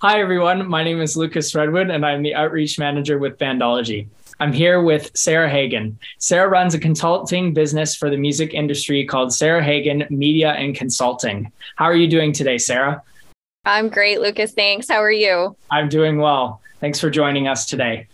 Hi, 0.00 0.20
everyone. 0.20 0.68
My 0.68 0.82
name 0.82 1.00
is 1.00 1.16
Lucas 1.16 1.54
Redwood, 1.54 1.90
and 1.90 2.04
I'm 2.04 2.22
the 2.22 2.34
outreach 2.34 2.78
manager 2.78 3.18
with 3.18 3.38
Bandology. 3.38 4.08
I'm 4.40 4.52
here 4.52 4.82
with 4.82 5.10
Sarah 5.14 5.48
Hagen. 5.48 5.98
Sarah 6.18 6.48
runs 6.48 6.74
a 6.74 6.78
consulting 6.78 7.54
business 7.54 7.94
for 7.94 8.10
the 8.10 8.16
music 8.16 8.54
industry 8.54 9.04
called 9.04 9.32
Sarah 9.32 9.62
Hagen 9.62 10.04
Media 10.10 10.52
and 10.52 10.74
Consulting. 10.74 11.52
How 11.76 11.84
are 11.84 11.94
you 11.94 12.08
doing 12.08 12.32
today, 12.32 12.58
Sarah? 12.58 13.02
I'm 13.64 13.88
great, 13.88 14.20
Lucas. 14.20 14.52
Thanks. 14.52 14.88
How 14.88 15.02
are 15.02 15.12
you? 15.12 15.56
I'm 15.70 15.88
doing 15.88 16.18
well. 16.18 16.60
Thanks 16.80 16.98
for 16.98 17.10
joining 17.10 17.46
us 17.46 17.66
today. 17.66 18.08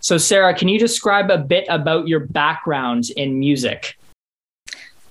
So, 0.00 0.18
Sarah, 0.18 0.54
can 0.54 0.68
you 0.68 0.78
describe 0.78 1.30
a 1.30 1.38
bit 1.38 1.64
about 1.68 2.06
your 2.06 2.20
background 2.20 3.10
in 3.16 3.38
music? 3.38 3.96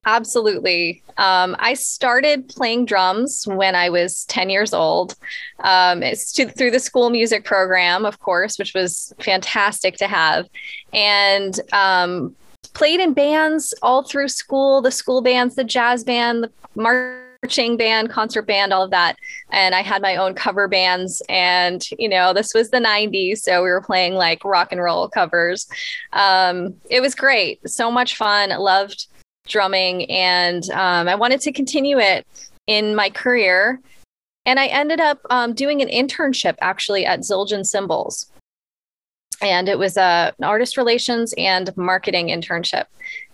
Absolutely. 0.06 1.02
Um, 1.18 1.56
I 1.60 1.76
started 1.76 2.50
playing 2.50 2.86
drums 2.86 3.48
when 3.48 3.74
I 3.76 3.90
was 3.90 4.26
10 4.26 4.50
years 4.50 4.74
old. 4.74 5.16
Um, 5.60 6.04
it's 6.04 6.34
to, 6.34 6.48
through 6.50 6.72
the 6.72 6.80
school 6.80 7.10
music 7.10 7.46
program, 7.46 8.06
of 8.06 8.20
course, 8.20 8.60
which 8.60 8.74
was 8.74 9.14
fantastic 9.20 9.96
to 9.98 10.08
have. 10.08 10.50
And 10.92 11.58
um, 11.72 12.36
played 12.74 13.00
in 13.00 13.14
bands 13.14 13.74
all 13.82 14.04
through 14.04 14.28
school 14.28 14.82
the 14.82 14.92
school 14.92 15.22
bands, 15.22 15.56
the 15.56 15.64
jazz 15.64 16.04
band, 16.04 16.44
the 16.44 16.52
marching 16.76 17.78
band, 17.78 18.10
concert 18.10 18.44
band, 18.44 18.74
all 18.74 18.84
of 18.84 18.92
that. 18.92 19.16
And 19.52 19.74
I 19.74 19.82
had 19.82 20.02
my 20.02 20.18
own 20.18 20.34
cover 20.34 20.68
bands. 20.68 21.22
And, 21.30 21.88
you 21.98 22.10
know, 22.10 22.34
this 22.34 22.54
was 22.54 22.72
the 22.72 22.80
90s. 22.80 23.38
So 23.38 23.64
we 23.64 23.70
were 23.70 23.82
playing 23.82 24.16
like 24.16 24.44
rock 24.44 24.74
and 24.74 24.82
roll 24.82 25.08
covers. 25.08 25.68
Um, 26.12 26.76
it 26.90 27.00
was 27.00 27.16
great. 27.16 27.70
So 27.70 27.90
much 27.90 28.18
fun. 28.18 28.50
Loved 28.50 29.08
drumming 29.48 30.10
and 30.10 30.70
um, 30.72 31.08
I 31.08 31.16
wanted 31.16 31.42
to 31.42 31.52
continue 31.52 32.00
it 32.00 32.26
in 32.68 32.96
my 32.96 33.10
career. 33.10 33.80
And 34.46 34.60
I 34.60 34.68
ended 34.68 35.00
up 35.00 35.20
um, 35.30 35.54
doing 35.54 35.82
an 35.82 35.88
internship 35.88 36.56
actually 36.62 37.06
at 37.06 37.22
Zildjian 37.22 37.66
Cymbals. 37.66 38.30
And 39.42 39.68
it 39.68 39.78
was 39.78 39.98
a, 39.98 40.34
an 40.38 40.46
artist 40.46 40.78
relations 40.78 41.34
and 41.38 41.76
marketing 41.76 42.28
internship. 42.28 42.86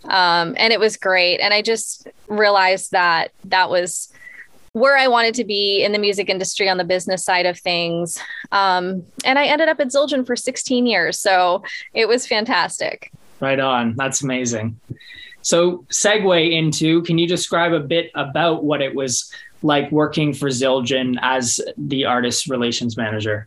Um, 0.04 0.54
and 0.58 0.72
it 0.72 0.80
was 0.80 0.96
great. 0.96 1.38
And 1.38 1.54
I 1.54 1.62
just 1.62 2.08
realized 2.28 2.90
that 2.92 3.32
that 3.44 3.70
was 3.70 4.12
where 4.72 4.96
I 4.96 5.08
wanted 5.08 5.34
to 5.34 5.44
be 5.44 5.82
in 5.82 5.92
the 5.92 5.98
music 5.98 6.28
industry 6.28 6.68
on 6.68 6.78
the 6.78 6.84
business 6.84 7.24
side 7.24 7.46
of 7.46 7.58
things. 7.58 8.18
Um, 8.52 9.04
and 9.24 9.38
I 9.38 9.46
ended 9.46 9.68
up 9.68 9.80
at 9.80 9.88
Zildjian 9.88 10.26
for 10.26 10.36
16 10.36 10.86
years. 10.86 11.18
So 11.18 11.64
it 11.92 12.08
was 12.08 12.26
fantastic. 12.26 13.10
Right 13.40 13.58
on. 13.58 13.94
That's 13.96 14.22
amazing. 14.22 14.78
So, 15.42 15.84
segue 15.90 16.52
into 16.52 17.02
can 17.02 17.18
you 17.18 17.26
describe 17.26 17.72
a 17.72 17.80
bit 17.80 18.10
about 18.14 18.64
what 18.64 18.82
it 18.82 18.94
was 18.94 19.32
like 19.62 19.90
working 19.92 20.32
for 20.32 20.48
Zildjian 20.48 21.18
as 21.22 21.60
the 21.76 22.04
artist 22.04 22.48
relations 22.48 22.96
manager? 22.96 23.46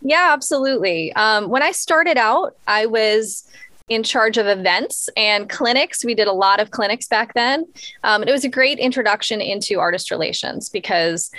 Yeah, 0.00 0.30
absolutely. 0.32 1.12
Um, 1.12 1.48
when 1.48 1.62
I 1.62 1.72
started 1.72 2.16
out, 2.16 2.56
I 2.66 2.86
was 2.86 3.48
in 3.88 4.02
charge 4.02 4.36
of 4.36 4.46
events 4.46 5.08
and 5.16 5.48
clinics. 5.48 6.04
We 6.04 6.14
did 6.14 6.28
a 6.28 6.32
lot 6.32 6.60
of 6.60 6.70
clinics 6.70 7.08
back 7.08 7.34
then. 7.34 7.66
Um, 8.04 8.22
it 8.22 8.30
was 8.30 8.44
a 8.44 8.48
great 8.48 8.78
introduction 8.78 9.40
into 9.40 9.78
artist 9.78 10.10
relations 10.10 10.68
because 10.68 11.30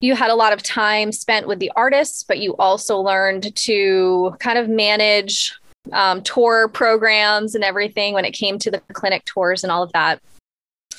you 0.00 0.14
had 0.14 0.30
a 0.30 0.34
lot 0.34 0.52
of 0.52 0.62
time 0.62 1.12
spent 1.12 1.46
with 1.46 1.58
the 1.58 1.72
artists, 1.76 2.22
but 2.22 2.38
you 2.38 2.54
also 2.56 2.98
learned 2.98 3.54
to 3.56 4.34
kind 4.38 4.58
of 4.58 4.68
manage 4.68 5.54
um, 5.92 6.22
tour 6.22 6.68
programs 6.68 7.54
and 7.54 7.64
everything 7.64 8.14
when 8.14 8.24
it 8.24 8.32
came 8.32 8.58
to 8.58 8.70
the 8.70 8.80
clinic 8.92 9.24
tours 9.24 9.62
and 9.64 9.70
all 9.70 9.82
of 9.82 9.92
that. 9.92 10.20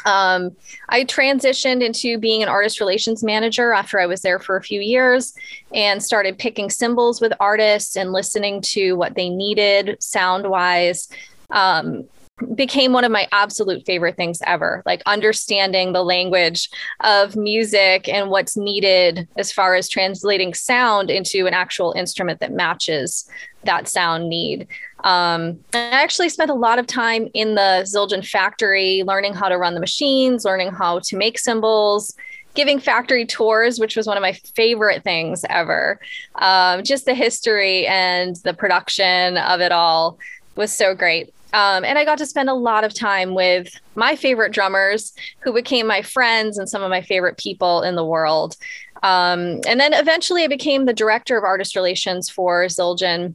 Um, 0.05 0.55
I 0.87 1.03
transitioned 1.03 1.83
into 1.83 2.17
being 2.17 2.41
an 2.41 2.49
artist 2.49 2.79
relations 2.79 3.23
manager 3.23 3.73
after 3.73 3.99
I 3.99 4.05
was 4.05 4.21
there 4.21 4.39
for 4.39 4.55
a 4.55 4.63
few 4.63 4.79
years 4.79 5.33
and 5.73 6.01
started 6.01 6.37
picking 6.37 6.69
cymbals 6.69 7.19
with 7.19 7.33
artists 7.39 7.97
and 7.97 8.13
listening 8.13 8.61
to 8.61 8.93
what 8.93 9.15
they 9.15 9.29
needed 9.29 10.01
sound 10.01 10.49
wise. 10.49 11.09
Um, 11.49 12.05
became 12.55 12.93
one 12.93 13.03
of 13.03 13.11
my 13.11 13.27
absolute 13.31 13.85
favorite 13.85 14.15
things 14.15 14.41
ever 14.45 14.81
like 14.85 15.01
understanding 15.05 15.93
the 15.93 16.03
language 16.03 16.69
of 17.01 17.35
music 17.35 18.07
and 18.07 18.29
what's 18.29 18.57
needed 18.57 19.27
as 19.37 19.51
far 19.51 19.75
as 19.75 19.89
translating 19.89 20.53
sound 20.53 21.09
into 21.09 21.47
an 21.47 21.53
actual 21.53 21.93
instrument 21.93 22.39
that 22.39 22.51
matches 22.51 23.29
that 23.63 23.87
sound 23.87 24.29
need 24.29 24.67
um, 25.03 25.59
i 25.73 25.77
actually 25.77 26.29
spent 26.29 26.49
a 26.49 26.55
lot 26.55 26.79
of 26.79 26.87
time 26.87 27.27
in 27.33 27.55
the 27.55 27.83
zildjian 27.85 28.25
factory 28.25 29.03
learning 29.05 29.33
how 29.33 29.49
to 29.49 29.57
run 29.57 29.73
the 29.73 29.79
machines 29.79 30.45
learning 30.45 30.71
how 30.71 30.99
to 30.99 31.17
make 31.17 31.37
cymbals 31.37 32.15
giving 32.55 32.79
factory 32.79 33.25
tours, 33.25 33.79
which 33.79 33.95
was 33.95 34.07
one 34.07 34.17
of 34.17 34.21
my 34.21 34.33
favorite 34.33 35.03
things 35.03 35.45
ever. 35.49 35.99
Um, 36.35 36.83
just 36.83 37.05
the 37.05 37.13
history 37.13 37.87
and 37.87 38.35
the 38.37 38.53
production 38.53 39.37
of 39.37 39.61
it 39.61 39.71
all 39.71 40.17
was 40.55 40.71
so 40.71 40.93
great. 40.95 41.33
Um, 41.53 41.83
and 41.83 41.97
I 41.97 42.05
got 42.05 42.17
to 42.19 42.25
spend 42.25 42.49
a 42.49 42.53
lot 42.53 42.83
of 42.83 42.93
time 42.93 43.33
with 43.33 43.73
my 43.95 44.15
favorite 44.15 44.51
drummers 44.51 45.13
who 45.39 45.53
became 45.53 45.87
my 45.87 46.01
friends 46.01 46.57
and 46.57 46.69
some 46.69 46.83
of 46.83 46.89
my 46.89 47.01
favorite 47.01 47.37
people 47.37 47.81
in 47.81 47.95
the 47.95 48.05
world. 48.05 48.55
Um, 49.01 49.61
and 49.67 49.79
then 49.79 49.93
eventually 49.93 50.43
I 50.43 50.47
became 50.47 50.85
the 50.85 50.93
director 50.93 51.37
of 51.37 51.43
artist 51.43 51.75
relations 51.75 52.29
for 52.29 52.65
Zildjian. 52.65 53.33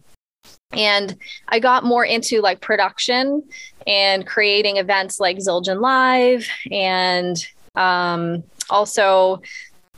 And 0.72 1.16
I 1.48 1.58
got 1.58 1.84
more 1.84 2.04
into 2.04 2.40
like 2.40 2.60
production 2.60 3.42
and 3.86 4.26
creating 4.26 4.76
events 4.76 5.20
like 5.20 5.38
Zildjian 5.38 5.80
Live. 5.80 6.48
And 6.70 7.36
um, 7.74 8.44
also, 8.70 9.42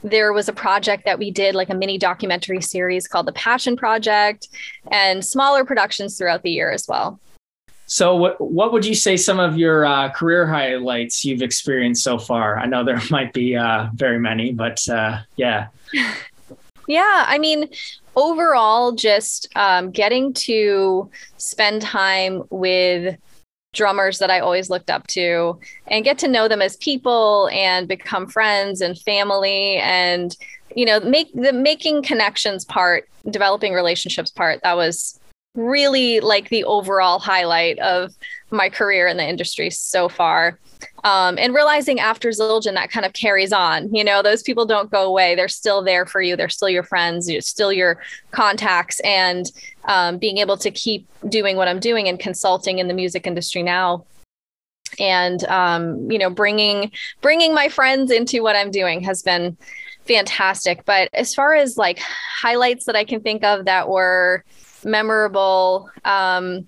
there 0.03 0.33
was 0.33 0.49
a 0.49 0.53
project 0.53 1.05
that 1.05 1.19
we 1.19 1.31
did, 1.31 1.55
like 1.55 1.71
a 1.71 1.75
mini 1.75 1.99
documentary 1.99 2.61
series 2.61 3.09
called 3.09 3.27
The 3.27 3.33
Passion 3.33 3.77
Project, 3.77 4.49
and 4.91 5.25
smaller 5.25 5.65
productions 5.65 6.17
throughout 6.17 6.43
the 6.43 6.51
year 6.51 6.71
as 6.71 6.87
well. 6.89 7.19
So, 7.87 8.17
what 8.17 8.41
what 8.41 8.73
would 8.73 8.85
you 8.85 8.95
say 8.95 9.17
some 9.17 9.39
of 9.39 9.57
your 9.57 9.87
uh, 9.87 10.11
career 10.11 10.47
highlights 10.47 11.25
you've 11.25 11.43
experienced 11.43 12.03
so 12.03 12.19
far? 12.19 12.59
I 12.59 12.67
know 12.67 12.85
there 12.85 13.01
might 13.11 13.33
be 13.33 13.57
uh, 13.57 13.89
very 13.95 14.19
many, 14.19 14.53
but 14.53 14.87
uh, 14.89 15.21
yeah. 15.37 15.69
Yeah, 16.89 17.25
I 17.27 17.39
mean, 17.39 17.69
overall, 18.15 18.93
just 18.93 19.49
um, 19.57 19.91
getting 19.91 20.33
to 20.35 21.11
spend 21.37 21.83
time 21.83 22.45
with 22.51 23.17
drummers 23.73 24.19
that 24.19 24.31
I 24.31 24.41
always 24.41 24.71
looked 24.71 24.91
up 24.91 25.07
to 25.09 25.59
and 25.87 26.05
get 26.05 26.19
to 26.19 26.29
know 26.29 26.49
them 26.49 26.63
as 26.63 26.77
people 26.77 27.51
and 27.53 27.87
become 27.87 28.27
friends 28.27 28.81
and 28.81 28.99
family 28.99 29.77
and 29.77 30.35
you 30.75 30.87
know 30.87 30.99
make 31.01 31.33
the 31.35 31.53
making 31.53 32.03
connections 32.03 32.65
part 32.65 33.07
developing 33.29 33.75
relationships 33.75 34.31
part 34.31 34.61
that 34.63 34.77
was 34.79 35.21
really 35.57 36.21
like 36.21 36.49
the 36.49 36.65
overall 36.65 37.19
highlight 37.19 37.79
of 37.81 38.15
my 38.51 38.69
career 38.69 39.07
in 39.09 39.17
the 39.17 39.27
industry 39.27 39.71
so 39.71 40.09
far. 40.09 40.59
Um, 41.05 41.39
and 41.39 41.55
realizing 41.55 42.01
after 42.01 42.29
Zildjian 42.31 42.75
that 42.75 42.91
kind 42.91 43.07
of 43.07 43.13
carries 43.13 43.53
on. 43.53 43.95
You 43.95 44.05
know, 44.05 44.23
those 44.23 44.43
people 44.43 44.67
don't 44.67 44.91
go 44.91 45.07
away. 45.07 45.35
They're 45.35 45.49
still 45.49 45.83
there 45.83 46.05
for 46.05 46.21
you. 46.21 46.37
They're 46.37 46.49
still 46.49 46.69
your 46.69 46.83
friends. 46.83 47.31
You're 47.31 47.41
still 47.41 47.73
your 47.73 48.03
contacts. 48.33 49.01
And 49.01 49.51
um, 49.85 50.19
being 50.19 50.39
able 50.39 50.57
to 50.59 50.71
keep 50.71 51.07
doing 51.29 51.57
what 51.57 51.69
I'm 51.69 51.81
doing 51.81 52.09
and 52.09 52.19
consulting 52.19 52.79
in 52.79 52.89
the 52.89 52.95
music 52.95 53.27
industry 53.27 53.63
now 53.63 54.05
and 54.99 55.45
um, 55.45 56.11
you 56.11 56.19
know 56.19 56.31
bringing 56.31 56.91
bringing 57.21 57.55
my 57.55 57.69
friends 57.69 58.11
into 58.11 58.43
what 58.43 58.57
i'm 58.57 58.71
doing 58.71 59.03
has 59.03 59.23
been 59.23 59.57
fantastic 60.07 60.85
but 60.85 61.09
as 61.13 61.35
far 61.35 61.55
as 61.55 61.77
like 61.77 61.99
highlights 61.99 62.85
that 62.85 62.97
i 62.97 63.05
can 63.05 63.21
think 63.21 63.43
of 63.43 63.65
that 63.65 63.89
were 63.89 64.45
memorable. 64.87 65.91
Um, 66.05 66.67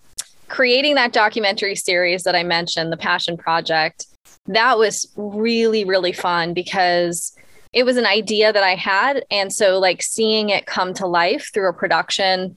creating 0.49 0.95
that 0.97 1.13
documentary 1.13 1.77
series 1.77 2.25
that 2.25 2.35
I 2.35 2.43
mentioned, 2.43 2.91
the 2.91 2.97
Passion 2.97 3.37
Project, 3.37 4.07
that 4.47 4.79
was 4.79 5.11
really, 5.17 5.85
really 5.85 6.13
fun 6.13 6.55
because 6.55 7.37
it 7.73 7.85
was 7.85 7.97
an 7.99 8.07
idea 8.07 8.53
that 8.53 8.63
I 8.63 8.75
had. 8.75 9.25
And 9.31 9.53
so, 9.53 9.79
like, 9.79 10.03
seeing 10.03 10.49
it 10.49 10.67
come 10.67 10.95
to 10.95 11.07
life 11.07 11.51
through 11.53 11.69
a 11.69 11.75
production 11.75 12.57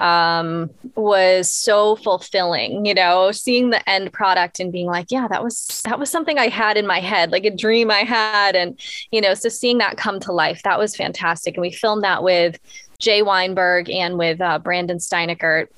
um, 0.00 0.70
was 0.94 1.50
so 1.50 1.96
fulfilling, 1.96 2.84
you 2.84 2.94
know, 2.94 3.32
seeing 3.32 3.70
the 3.70 3.88
end 3.88 4.12
product 4.12 4.60
and 4.60 4.72
being 4.72 4.86
like, 4.86 5.06
yeah, 5.10 5.28
that 5.28 5.42
was, 5.42 5.82
that 5.84 5.98
was 5.98 6.10
something 6.10 6.38
I 6.38 6.48
had 6.48 6.76
in 6.76 6.86
my 6.86 7.00
head, 7.00 7.32
like 7.32 7.44
a 7.44 7.54
dream 7.54 7.90
I 7.90 8.00
had. 8.00 8.56
And, 8.56 8.78
you 9.10 9.20
know, 9.20 9.34
so 9.34 9.48
seeing 9.48 9.78
that 9.78 9.96
come 9.96 10.20
to 10.20 10.32
life, 10.32 10.62
that 10.64 10.78
was 10.78 10.96
fantastic. 10.96 11.54
And 11.54 11.62
we 11.62 11.70
filmed 11.70 12.04
that 12.04 12.22
with 12.22 12.58
Jay 12.98 13.22
Weinberg 13.22 13.90
and 13.90 14.18
with 14.18 14.40
uh, 14.40 14.58
Brandon 14.58 14.98
Steineckert. 14.98 15.68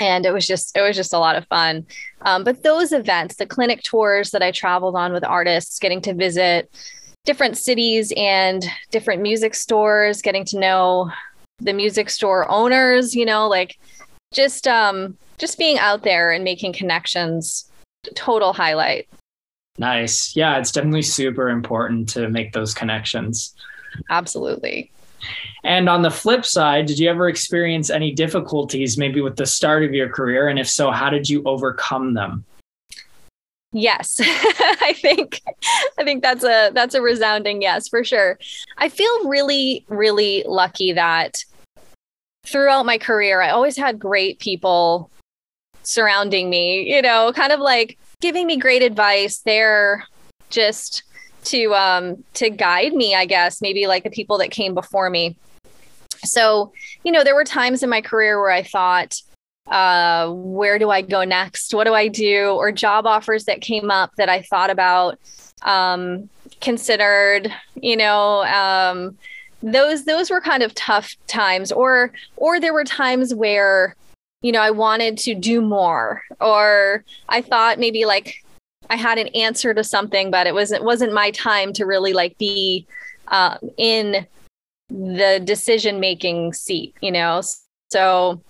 And 0.00 0.26
it 0.26 0.32
was 0.32 0.46
just 0.46 0.76
it 0.76 0.80
was 0.80 0.96
just 0.96 1.12
a 1.12 1.18
lot 1.18 1.36
of 1.36 1.46
fun. 1.46 1.86
Um, 2.22 2.44
but 2.44 2.62
those 2.62 2.92
events, 2.92 3.36
the 3.36 3.46
clinic 3.46 3.82
tours 3.82 4.30
that 4.30 4.42
I 4.42 4.50
traveled 4.50 4.96
on 4.96 5.12
with 5.12 5.24
artists, 5.24 5.78
getting 5.78 6.00
to 6.02 6.14
visit 6.14 6.70
different 7.24 7.56
cities 7.56 8.12
and 8.16 8.64
different 8.90 9.22
music 9.22 9.54
stores, 9.54 10.22
getting 10.22 10.44
to 10.46 10.58
know 10.58 11.10
the 11.58 11.72
music 11.72 12.10
store 12.10 12.50
owners, 12.50 13.14
you 13.14 13.24
know, 13.24 13.48
like 13.48 13.78
just 14.32 14.66
um 14.66 15.16
just 15.38 15.58
being 15.58 15.78
out 15.78 16.02
there 16.02 16.32
and 16.32 16.42
making 16.44 16.72
connections, 16.72 17.70
total 18.14 18.52
highlight. 18.52 19.08
Nice. 19.78 20.36
Yeah, 20.36 20.58
it's 20.58 20.72
definitely 20.72 21.02
super 21.02 21.48
important 21.48 22.08
to 22.10 22.28
make 22.28 22.52
those 22.52 22.74
connections. 22.74 23.54
Absolutely. 24.10 24.90
And 25.64 25.88
on 25.88 26.02
the 26.02 26.10
flip 26.10 26.44
side, 26.44 26.86
did 26.86 26.98
you 26.98 27.08
ever 27.08 27.28
experience 27.28 27.90
any 27.90 28.12
difficulties 28.12 28.98
maybe 28.98 29.20
with 29.20 29.36
the 29.36 29.46
start 29.46 29.84
of 29.84 29.94
your 29.94 30.08
career? 30.08 30.48
And 30.48 30.58
if 30.58 30.68
so, 30.68 30.90
how 30.90 31.10
did 31.10 31.28
you 31.28 31.42
overcome 31.44 32.14
them? 32.14 32.44
Yes. 33.72 34.20
I 34.20 34.94
think 35.00 35.40
I 35.98 36.04
think 36.04 36.22
that's 36.22 36.44
a 36.44 36.70
that's 36.74 36.94
a 36.94 37.00
resounding 37.00 37.62
yes 37.62 37.88
for 37.88 38.04
sure. 38.04 38.38
I 38.76 38.88
feel 38.88 39.28
really 39.28 39.84
really 39.88 40.44
lucky 40.46 40.92
that 40.92 41.42
throughout 42.44 42.84
my 42.84 42.98
career 42.98 43.40
I 43.40 43.50
always 43.50 43.76
had 43.76 43.98
great 43.98 44.40
people 44.40 45.10
surrounding 45.84 46.50
me, 46.50 46.94
you 46.94 47.00
know, 47.00 47.32
kind 47.32 47.52
of 47.52 47.60
like 47.60 47.98
giving 48.20 48.46
me 48.46 48.56
great 48.56 48.82
advice. 48.82 49.38
They're 49.38 50.04
just 50.50 51.02
to 51.44 51.74
um 51.74 52.24
to 52.34 52.50
guide 52.50 52.92
me, 52.92 53.14
I 53.14 53.26
guess, 53.26 53.60
maybe 53.60 53.86
like 53.86 54.04
the 54.04 54.10
people 54.10 54.38
that 54.38 54.50
came 54.50 54.74
before 54.74 55.10
me. 55.10 55.36
So, 56.24 56.72
you 57.04 57.12
know, 57.12 57.24
there 57.24 57.34
were 57.34 57.44
times 57.44 57.82
in 57.82 57.90
my 57.90 58.00
career 58.00 58.40
where 58.40 58.50
I 58.50 58.62
thought 58.62 59.20
uh, 59.70 60.30
where 60.30 60.78
do 60.78 60.90
I 60.90 61.02
go 61.02 61.24
next? 61.24 61.74
What 61.74 61.84
do 61.84 61.94
I 61.94 62.08
do? 62.08 62.50
Or 62.50 62.72
job 62.72 63.06
offers 63.06 63.44
that 63.44 63.60
came 63.60 63.90
up 63.90 64.12
that 64.16 64.28
I 64.28 64.42
thought 64.42 64.70
about, 64.70 65.18
um, 65.62 66.28
considered, 66.60 67.52
you 67.74 67.96
know, 67.96 68.44
um, 68.44 69.16
those 69.62 70.04
those 70.04 70.30
were 70.30 70.40
kind 70.40 70.62
of 70.62 70.74
tough 70.74 71.14
times. 71.28 71.70
Or 71.70 72.12
or 72.36 72.60
there 72.60 72.72
were 72.72 72.84
times 72.84 73.34
where, 73.34 73.94
you 74.42 74.50
know, 74.52 74.60
I 74.60 74.70
wanted 74.70 75.16
to 75.18 75.34
do 75.34 75.60
more, 75.60 76.22
or 76.40 77.04
I 77.28 77.42
thought 77.42 77.78
maybe 77.78 78.04
like 78.04 78.44
I 78.90 78.96
had 78.96 79.18
an 79.18 79.28
answer 79.28 79.72
to 79.74 79.84
something, 79.84 80.30
but 80.30 80.46
it 80.46 80.54
wasn't 80.54 80.84
wasn't 80.84 81.12
my 81.12 81.30
time 81.30 81.72
to 81.74 81.86
really 81.86 82.12
like 82.12 82.36
be 82.38 82.86
uh, 83.28 83.58
in 83.76 84.26
the 84.90 85.40
decision 85.42 86.00
making 86.00 86.52
seat, 86.52 86.94
you 87.00 87.10
know. 87.10 87.42
So 87.90 88.40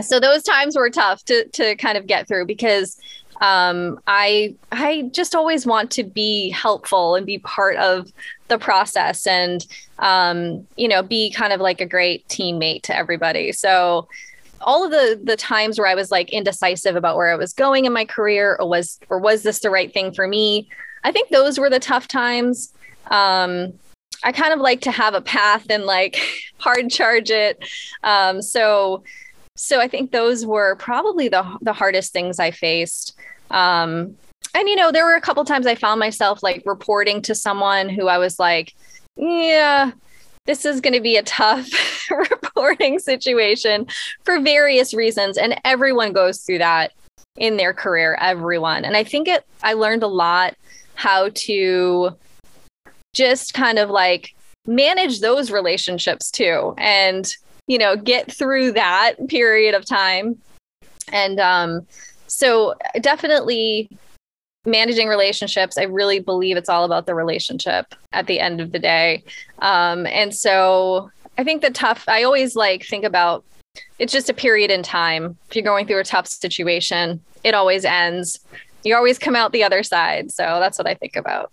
so 0.00 0.20
those 0.20 0.42
times 0.42 0.76
were 0.76 0.90
tough 0.90 1.24
to 1.24 1.46
to 1.48 1.76
kind 1.76 1.98
of 1.98 2.06
get 2.06 2.28
through 2.28 2.46
because 2.46 2.98
um, 3.40 4.00
I 4.06 4.54
I 4.72 5.10
just 5.12 5.34
always 5.34 5.66
want 5.66 5.90
to 5.92 6.04
be 6.04 6.50
helpful 6.50 7.14
and 7.14 7.26
be 7.26 7.38
part 7.38 7.76
of 7.76 8.10
the 8.48 8.58
process 8.58 9.26
and 9.26 9.66
um, 9.98 10.66
you 10.76 10.88
know 10.88 11.02
be 11.02 11.30
kind 11.30 11.52
of 11.52 11.60
like 11.60 11.80
a 11.80 11.86
great 11.86 12.26
teammate 12.28 12.82
to 12.84 12.96
everybody. 12.96 13.52
So 13.52 14.08
all 14.60 14.84
of 14.84 14.90
the 14.90 15.20
the 15.22 15.36
times 15.36 15.78
where 15.78 15.88
I 15.88 15.94
was 15.94 16.10
like 16.10 16.30
indecisive 16.30 16.96
about 16.96 17.16
where 17.16 17.32
I 17.32 17.36
was 17.36 17.52
going 17.52 17.84
in 17.84 17.92
my 17.92 18.04
career 18.04 18.56
or 18.58 18.68
was 18.68 18.98
or 19.08 19.18
was 19.18 19.42
this 19.42 19.60
the 19.60 19.70
right 19.70 19.92
thing 19.92 20.12
for 20.12 20.26
me? 20.26 20.68
I 21.04 21.12
think 21.12 21.28
those 21.28 21.58
were 21.58 21.70
the 21.70 21.80
tough 21.80 22.08
times. 22.08 22.72
Um, 23.10 23.74
I 24.24 24.32
kind 24.32 24.52
of 24.52 24.60
like 24.60 24.80
to 24.82 24.90
have 24.90 25.14
a 25.14 25.20
path 25.20 25.66
and 25.70 25.84
like 25.84 26.18
hard 26.58 26.90
charge 26.90 27.30
it. 27.30 27.64
Um, 28.02 28.42
so 28.42 29.04
so 29.56 29.80
I 29.80 29.88
think 29.88 30.12
those 30.12 30.44
were 30.44 30.76
probably 30.76 31.28
the 31.28 31.44
the 31.62 31.72
hardest 31.72 32.12
things 32.12 32.38
I 32.38 32.50
faced. 32.50 33.16
Um, 33.50 34.16
and 34.54 34.68
you 34.68 34.76
know, 34.76 34.90
there 34.90 35.04
were 35.04 35.14
a 35.14 35.20
couple 35.20 35.44
times 35.44 35.66
I 35.66 35.74
found 35.74 36.00
myself 36.00 36.42
like 36.42 36.62
reporting 36.64 37.22
to 37.22 37.34
someone 37.34 37.88
who 37.88 38.08
I 38.08 38.18
was 38.18 38.38
like, 38.38 38.74
yeah, 39.16 39.92
this 40.46 40.64
is 40.64 40.80
going 40.80 40.94
to 40.94 41.00
be 41.00 41.16
a 41.16 41.22
tough 41.22 41.68
reporting 42.10 42.98
situation 42.98 43.86
for 44.24 44.40
various 44.40 44.94
reasons 44.94 45.38
and 45.38 45.60
everyone 45.64 46.12
goes 46.12 46.40
through 46.40 46.58
that 46.58 46.92
in 47.36 47.56
their 47.56 47.74
career 47.74 48.16
everyone 48.20 48.84
and 48.84 48.96
i 48.96 49.04
think 49.04 49.28
it 49.28 49.44
i 49.62 49.72
learned 49.72 50.02
a 50.02 50.08
lot 50.08 50.54
how 50.94 51.28
to 51.34 52.10
just 53.12 53.52
kind 53.54 53.78
of 53.78 53.90
like 53.90 54.34
manage 54.66 55.20
those 55.20 55.50
relationships 55.50 56.30
too 56.30 56.74
and 56.78 57.36
you 57.66 57.78
know, 57.78 57.96
get 57.96 58.30
through 58.30 58.72
that 58.72 59.14
period 59.28 59.74
of 59.74 59.84
time. 59.84 60.36
And 61.12 61.40
um, 61.40 61.86
so 62.26 62.74
definitely 63.00 63.88
managing 64.66 65.08
relationships, 65.08 65.78
I 65.78 65.84
really 65.84 66.18
believe 66.18 66.56
it's 66.56 66.68
all 66.68 66.84
about 66.84 67.06
the 67.06 67.14
relationship 67.14 67.94
at 68.12 68.26
the 68.26 68.40
end 68.40 68.60
of 68.60 68.72
the 68.72 68.78
day. 68.78 69.24
Um, 69.60 70.06
and 70.06 70.34
so 70.34 71.10
I 71.38 71.44
think 71.44 71.62
the 71.62 71.70
tough, 71.70 72.04
I 72.08 72.24
always 72.24 72.56
like 72.56 72.84
think 72.84 73.04
about 73.04 73.44
it's 73.98 74.12
just 74.12 74.30
a 74.30 74.34
period 74.34 74.70
in 74.70 74.82
time. 74.82 75.36
If 75.48 75.56
you're 75.56 75.64
going 75.64 75.86
through 75.86 76.00
a 76.00 76.04
tough 76.04 76.26
situation, 76.26 77.20
it 77.44 77.54
always 77.54 77.84
ends. 77.84 78.40
You 78.84 78.96
always 78.96 79.18
come 79.18 79.36
out 79.36 79.52
the 79.52 79.64
other 79.64 79.82
side. 79.82 80.32
So 80.32 80.42
that's 80.60 80.78
what 80.78 80.86
I 80.86 80.94
think 80.94 81.16
about. 81.16 81.52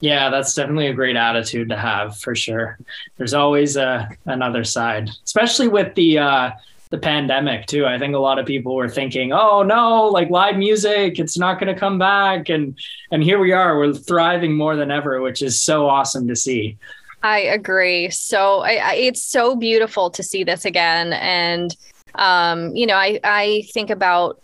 Yeah, 0.00 0.28
that's 0.28 0.54
definitely 0.54 0.88
a 0.88 0.94
great 0.94 1.16
attitude 1.16 1.70
to 1.70 1.76
have 1.76 2.18
for 2.18 2.34
sure. 2.34 2.78
There's 3.16 3.32
always 3.32 3.76
a 3.76 4.08
another 4.26 4.62
side, 4.62 5.10
especially 5.24 5.68
with 5.68 5.94
the 5.94 6.18
uh, 6.18 6.50
the 6.96 7.02
pandemic 7.02 7.66
too. 7.66 7.86
I 7.86 7.98
think 7.98 8.14
a 8.14 8.18
lot 8.18 8.38
of 8.38 8.46
people 8.46 8.74
were 8.74 8.88
thinking, 8.88 9.32
"Oh 9.32 9.62
no, 9.62 10.06
like 10.06 10.30
live 10.30 10.56
music, 10.56 11.18
it's 11.18 11.38
not 11.38 11.60
going 11.60 11.72
to 11.72 11.78
come 11.78 11.98
back," 11.98 12.48
and 12.48 12.78
and 13.10 13.22
here 13.22 13.38
we 13.38 13.52
are, 13.52 13.78
we're 13.78 13.92
thriving 13.92 14.56
more 14.56 14.76
than 14.76 14.90
ever, 14.90 15.20
which 15.20 15.42
is 15.42 15.60
so 15.60 15.88
awesome 15.88 16.26
to 16.28 16.36
see. 16.36 16.78
I 17.22 17.40
agree. 17.40 18.10
So 18.10 18.60
I, 18.60 18.74
I, 18.74 18.94
it's 18.94 19.24
so 19.24 19.56
beautiful 19.56 20.10
to 20.10 20.22
see 20.22 20.44
this 20.44 20.64
again, 20.64 21.12
and 21.12 21.76
um, 22.14 22.74
you 22.74 22.86
know, 22.86 22.96
I 22.96 23.20
I 23.22 23.64
think 23.72 23.90
about 23.90 24.42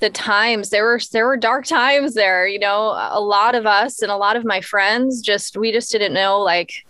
the 0.00 0.10
times 0.10 0.70
there 0.70 0.84
were 0.84 1.00
there 1.12 1.26
were 1.26 1.36
dark 1.36 1.66
times 1.66 2.14
there 2.14 2.46
you 2.46 2.58
know 2.58 2.96
a 3.10 3.20
lot 3.20 3.54
of 3.54 3.66
us 3.66 4.00
and 4.00 4.10
a 4.10 4.16
lot 4.16 4.34
of 4.34 4.46
my 4.46 4.58
friends 4.62 5.20
just 5.20 5.58
we 5.58 5.70
just 5.70 5.92
didn't 5.92 6.14
know 6.14 6.40
like 6.40 6.86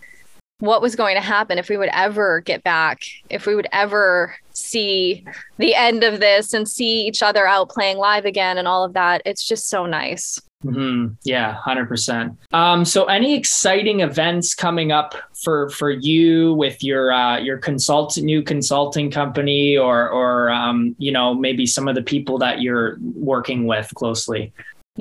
what 0.61 0.81
was 0.81 0.95
going 0.95 1.17
to 1.17 1.21
happen 1.21 1.59
if 1.59 1.69
we 1.69 1.77
would 1.77 1.91
ever 1.93 2.41
get 2.41 2.63
back 2.63 3.03
if 3.29 3.47
we 3.47 3.55
would 3.55 3.69
ever 3.73 4.35
see 4.53 5.25
the 5.59 5.75
end 5.75 6.05
of 6.05 6.21
this 6.21 6.53
and 6.53 6.69
see 6.69 7.07
each 7.07 7.23
other 7.23 7.47
out 7.47 7.69
playing 7.69 7.99
live 7.99 8.25
again 8.25 8.59
and 8.59 8.69
all 8.69 8.85
of 8.85 8.93
that 8.93 9.23
it's 9.25 9.47
just 9.47 9.69
so 9.69 9.87
nice 9.87 10.41
Mm-hmm. 10.65 11.15
Yeah, 11.23 11.55
hundred 11.55 11.83
um, 11.83 11.89
percent. 11.89 12.39
So, 12.87 13.07
any 13.07 13.35
exciting 13.35 14.01
events 14.01 14.55
coming 14.55 14.93
up 14.93 15.15
for 15.43 15.71
for 15.71 15.91
you 15.91 16.53
with 16.53 16.85
your 16.85 17.13
uh, 17.13 17.39
your 17.39 17.57
consult 17.57 18.19
new 18.19 18.43
consulting 18.43 19.11
company, 19.11 19.79
or 19.79 20.11
or 20.11 20.51
um, 20.51 20.95
you 20.99 21.13
know 21.13 21.33
maybe 21.33 21.65
some 21.65 21.89
of 21.89 21.95
the 21.95 22.03
people 22.03 22.37
that 22.39 22.61
you're 22.61 22.99
working 23.01 23.67
with 23.67 23.91
closely? 23.95 24.53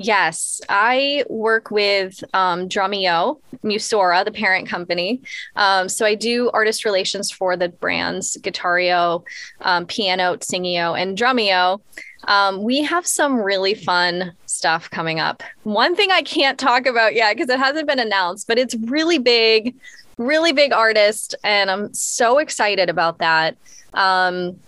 Yes, 0.02 0.62
I 0.70 1.24
work 1.28 1.70
with 1.70 2.24
um, 2.32 2.70
Musora, 2.70 4.24
the 4.24 4.30
parent 4.32 4.66
company. 4.66 5.20
Um, 5.56 5.90
so 5.90 6.06
I 6.06 6.14
do 6.14 6.50
artist 6.54 6.86
relations 6.86 7.30
for 7.30 7.54
the 7.54 7.68
brands 7.68 8.38
Guitareo, 8.40 9.24
um, 9.60 9.84
Pianote, 9.84 10.40
Singeo, 10.40 10.98
and 10.98 11.18
Drumeo. 11.18 11.82
Um, 12.24 12.62
we 12.62 12.82
have 12.82 13.06
some 13.06 13.42
really 13.42 13.74
fun 13.74 14.32
stuff 14.46 14.88
coming 14.88 15.20
up. 15.20 15.42
One 15.64 15.94
thing 15.94 16.10
I 16.10 16.22
can't 16.22 16.58
talk 16.58 16.86
about 16.86 17.14
yet 17.14 17.36
because 17.36 17.50
it 17.50 17.58
hasn't 17.58 17.86
been 17.86 17.98
announced, 17.98 18.48
but 18.48 18.58
it's 18.58 18.74
really 18.76 19.18
big, 19.18 19.74
really 20.16 20.52
big 20.52 20.72
artist, 20.72 21.34
and 21.44 21.70
I'm 21.70 21.92
so 21.92 22.38
excited 22.38 22.88
about 22.88 23.18
that. 23.18 23.54
Um, 23.92 24.58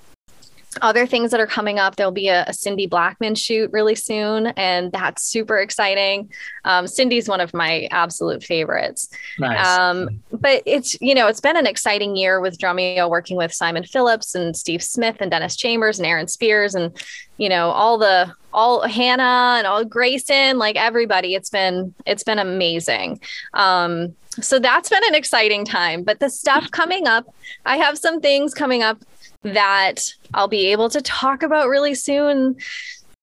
other 0.81 1.07
things 1.07 1.31
that 1.31 1.41
are 1.41 1.47
coming 1.47 1.79
up 1.79 1.97
there'll 1.97 2.13
be 2.13 2.29
a, 2.29 2.45
a, 2.47 2.53
cindy 2.53 2.87
blackman 2.87 3.35
shoot 3.35 3.71
really 3.73 3.95
soon 3.95 4.49
and 4.49 4.93
that's 4.93 5.25
super 5.25 5.59
exciting. 5.59 6.31
Um, 6.65 6.87
cindy's 6.87 7.29
one 7.29 7.41
of 7.41 7.53
my 7.53 7.89
absolute 7.91 8.43
favorites. 8.43 9.09
Nice. 9.39 9.67
um, 9.67 10.21
but 10.33 10.63
it's 10.65 10.97
you 11.01 11.15
know 11.15 11.27
it's 11.27 11.41
been 11.41 11.57
an 11.57 11.67
exciting 11.67 12.17
year 12.17 12.41
with 12.41 12.59
drumeo 12.59 13.09
working 13.11 13.37
with 13.37 13.53
simon 13.53 13.85
phillips 13.85 14.35
and 14.35 14.57
steve 14.57 14.83
smith 14.83 15.17
and 15.21 15.31
dennis 15.31 15.57
chambers 15.57 15.99
and 15.99 16.07
aaron 16.07 16.29
spears 16.29 16.75
and 16.75 16.97
you 17.37 17.49
know 17.49 17.71
all 17.71 17.99
the 17.99 18.33
all 18.55 18.83
hannah 18.83 19.57
and 19.59 19.67
all 19.67 19.85
grayson 19.85 20.59
like 20.59 20.77
everybody. 20.77 21.35
It's 21.35 21.51
been 21.51 21.95
it's 22.07 22.25
been 22.25 22.39
amazing. 22.39 23.21
Um, 23.55 24.15
so 24.41 24.59
that's 24.59 24.89
been 24.89 25.03
an 25.07 25.15
exciting 25.15 25.65
time. 25.65 26.03
But 26.05 26.21
the 26.21 26.31
stuff 26.31 26.71
coming 26.71 27.07
up 27.07 27.27
i 27.67 27.77
have 27.77 27.99
some 27.99 28.21
things 28.21 28.55
coming 28.55 28.83
up 28.83 28.99
that 29.43 30.15
I'll 30.35 30.49
be 30.49 30.69
able 30.69 30.89
to 30.91 31.01
talk 31.03 31.43
about 31.43 31.69
really 31.69 31.95
soon. 31.95 32.57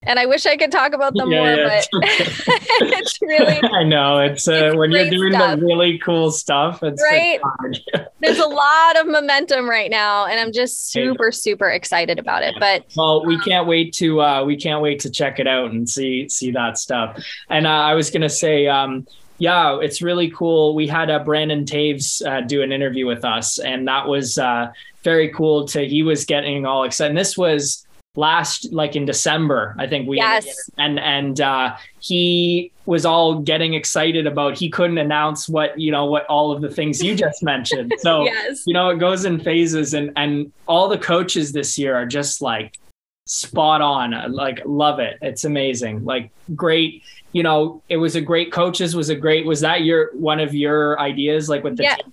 And 0.02 0.18
I 0.18 0.24
wish 0.24 0.46
I 0.46 0.56
could 0.56 0.72
talk 0.72 0.94
about 0.94 1.12
them 1.14 1.30
yeah, 1.30 1.38
more, 1.38 1.54
yeah. 1.54 1.68
but 1.68 1.88
it's 2.02 3.20
really. 3.20 3.60
I 3.74 3.84
know 3.84 4.18
it's, 4.18 4.48
uh, 4.48 4.52
it's 4.52 4.76
when 4.76 4.92
you're 4.92 5.10
doing 5.10 5.32
stuff. 5.34 5.58
the 5.58 5.66
really 5.66 5.98
cool 5.98 6.30
stuff. 6.30 6.82
It's 6.82 7.02
right. 7.02 7.38
There's 8.20 8.38
a 8.38 8.46
lot 8.46 8.98
of 8.98 9.06
momentum 9.08 9.68
right 9.68 9.90
now, 9.90 10.24
and 10.24 10.40
I'm 10.40 10.52
just 10.52 10.90
super, 10.90 11.30
super 11.30 11.68
excited 11.68 12.18
about 12.18 12.42
it. 12.42 12.54
But 12.58 12.86
well, 12.96 13.26
we 13.26 13.34
um, 13.34 13.42
can't 13.42 13.66
wait 13.66 13.92
to 13.94 14.22
uh, 14.22 14.44
we 14.44 14.56
can't 14.56 14.80
wait 14.80 15.00
to 15.00 15.10
check 15.10 15.38
it 15.38 15.46
out 15.46 15.70
and 15.70 15.86
see 15.88 16.30
see 16.30 16.50
that 16.52 16.78
stuff. 16.78 17.22
And 17.50 17.66
uh, 17.66 17.70
I 17.70 17.92
was 17.92 18.10
gonna 18.10 18.30
say, 18.30 18.68
um, 18.68 19.06
yeah, 19.40 19.78
it's 19.80 20.00
really 20.00 20.30
cool. 20.30 20.74
We 20.74 20.86
had 20.86 21.10
uh, 21.10 21.24
Brandon 21.24 21.64
Toews 21.64 22.24
uh, 22.24 22.42
do 22.42 22.62
an 22.62 22.72
interview 22.72 23.06
with 23.06 23.24
us, 23.24 23.58
and 23.58 23.88
that 23.88 24.06
was 24.06 24.38
uh, 24.38 24.72
very 25.02 25.30
cool 25.30 25.66
to 25.68 25.86
he 25.86 26.02
was 26.02 26.24
getting 26.24 26.66
all 26.66 26.84
excited. 26.84 27.10
And 27.10 27.18
this 27.18 27.36
was 27.36 27.86
last 28.16 28.72
like 28.72 28.96
in 28.96 29.04
December, 29.04 29.74
I 29.78 29.86
think 29.86 30.08
we 30.08 30.18
yes. 30.18 30.70
and 30.78 30.98
and 30.98 31.40
uh, 31.40 31.76
he 32.00 32.72
was 32.86 33.04
all 33.06 33.40
getting 33.40 33.74
excited 33.74 34.26
about 34.26 34.58
he 34.58 34.68
couldn't 34.68 34.98
announce 34.98 35.48
what 35.48 35.78
you 35.78 35.92
know 35.92 36.06
what 36.06 36.26
all 36.26 36.50
of 36.52 36.60
the 36.60 36.70
things 36.70 37.02
you 37.02 37.14
just 37.26 37.42
mentioned. 37.42 37.92
So 37.98 38.24
yes. 38.24 38.64
you 38.66 38.74
know 38.74 38.90
it 38.90 38.98
goes 38.98 39.24
in 39.24 39.40
phases 39.40 39.94
and 39.94 40.12
and 40.16 40.52
all 40.66 40.88
the 40.88 40.98
coaches 40.98 41.52
this 41.52 41.78
year 41.78 41.94
are 41.94 42.06
just 42.06 42.42
like 42.42 42.78
spot 43.30 43.80
on. 43.80 44.32
Like 44.32 44.60
love 44.66 44.98
it. 44.98 45.18
It's 45.22 45.44
amazing. 45.44 46.04
Like 46.04 46.30
great. 46.54 47.02
You 47.32 47.44
know, 47.44 47.80
it 47.88 47.96
was 47.96 48.16
a 48.16 48.20
great 48.20 48.52
coaches 48.52 48.96
was 48.96 49.08
a 49.08 49.14
great 49.14 49.46
was 49.46 49.60
that 49.60 49.82
your 49.82 50.10
one 50.14 50.40
of 50.40 50.52
your 50.52 50.98
ideas 50.98 51.48
like 51.48 51.62
with 51.62 51.76
the 51.76 51.84
yeah. 51.84 51.94
team? 51.96 52.12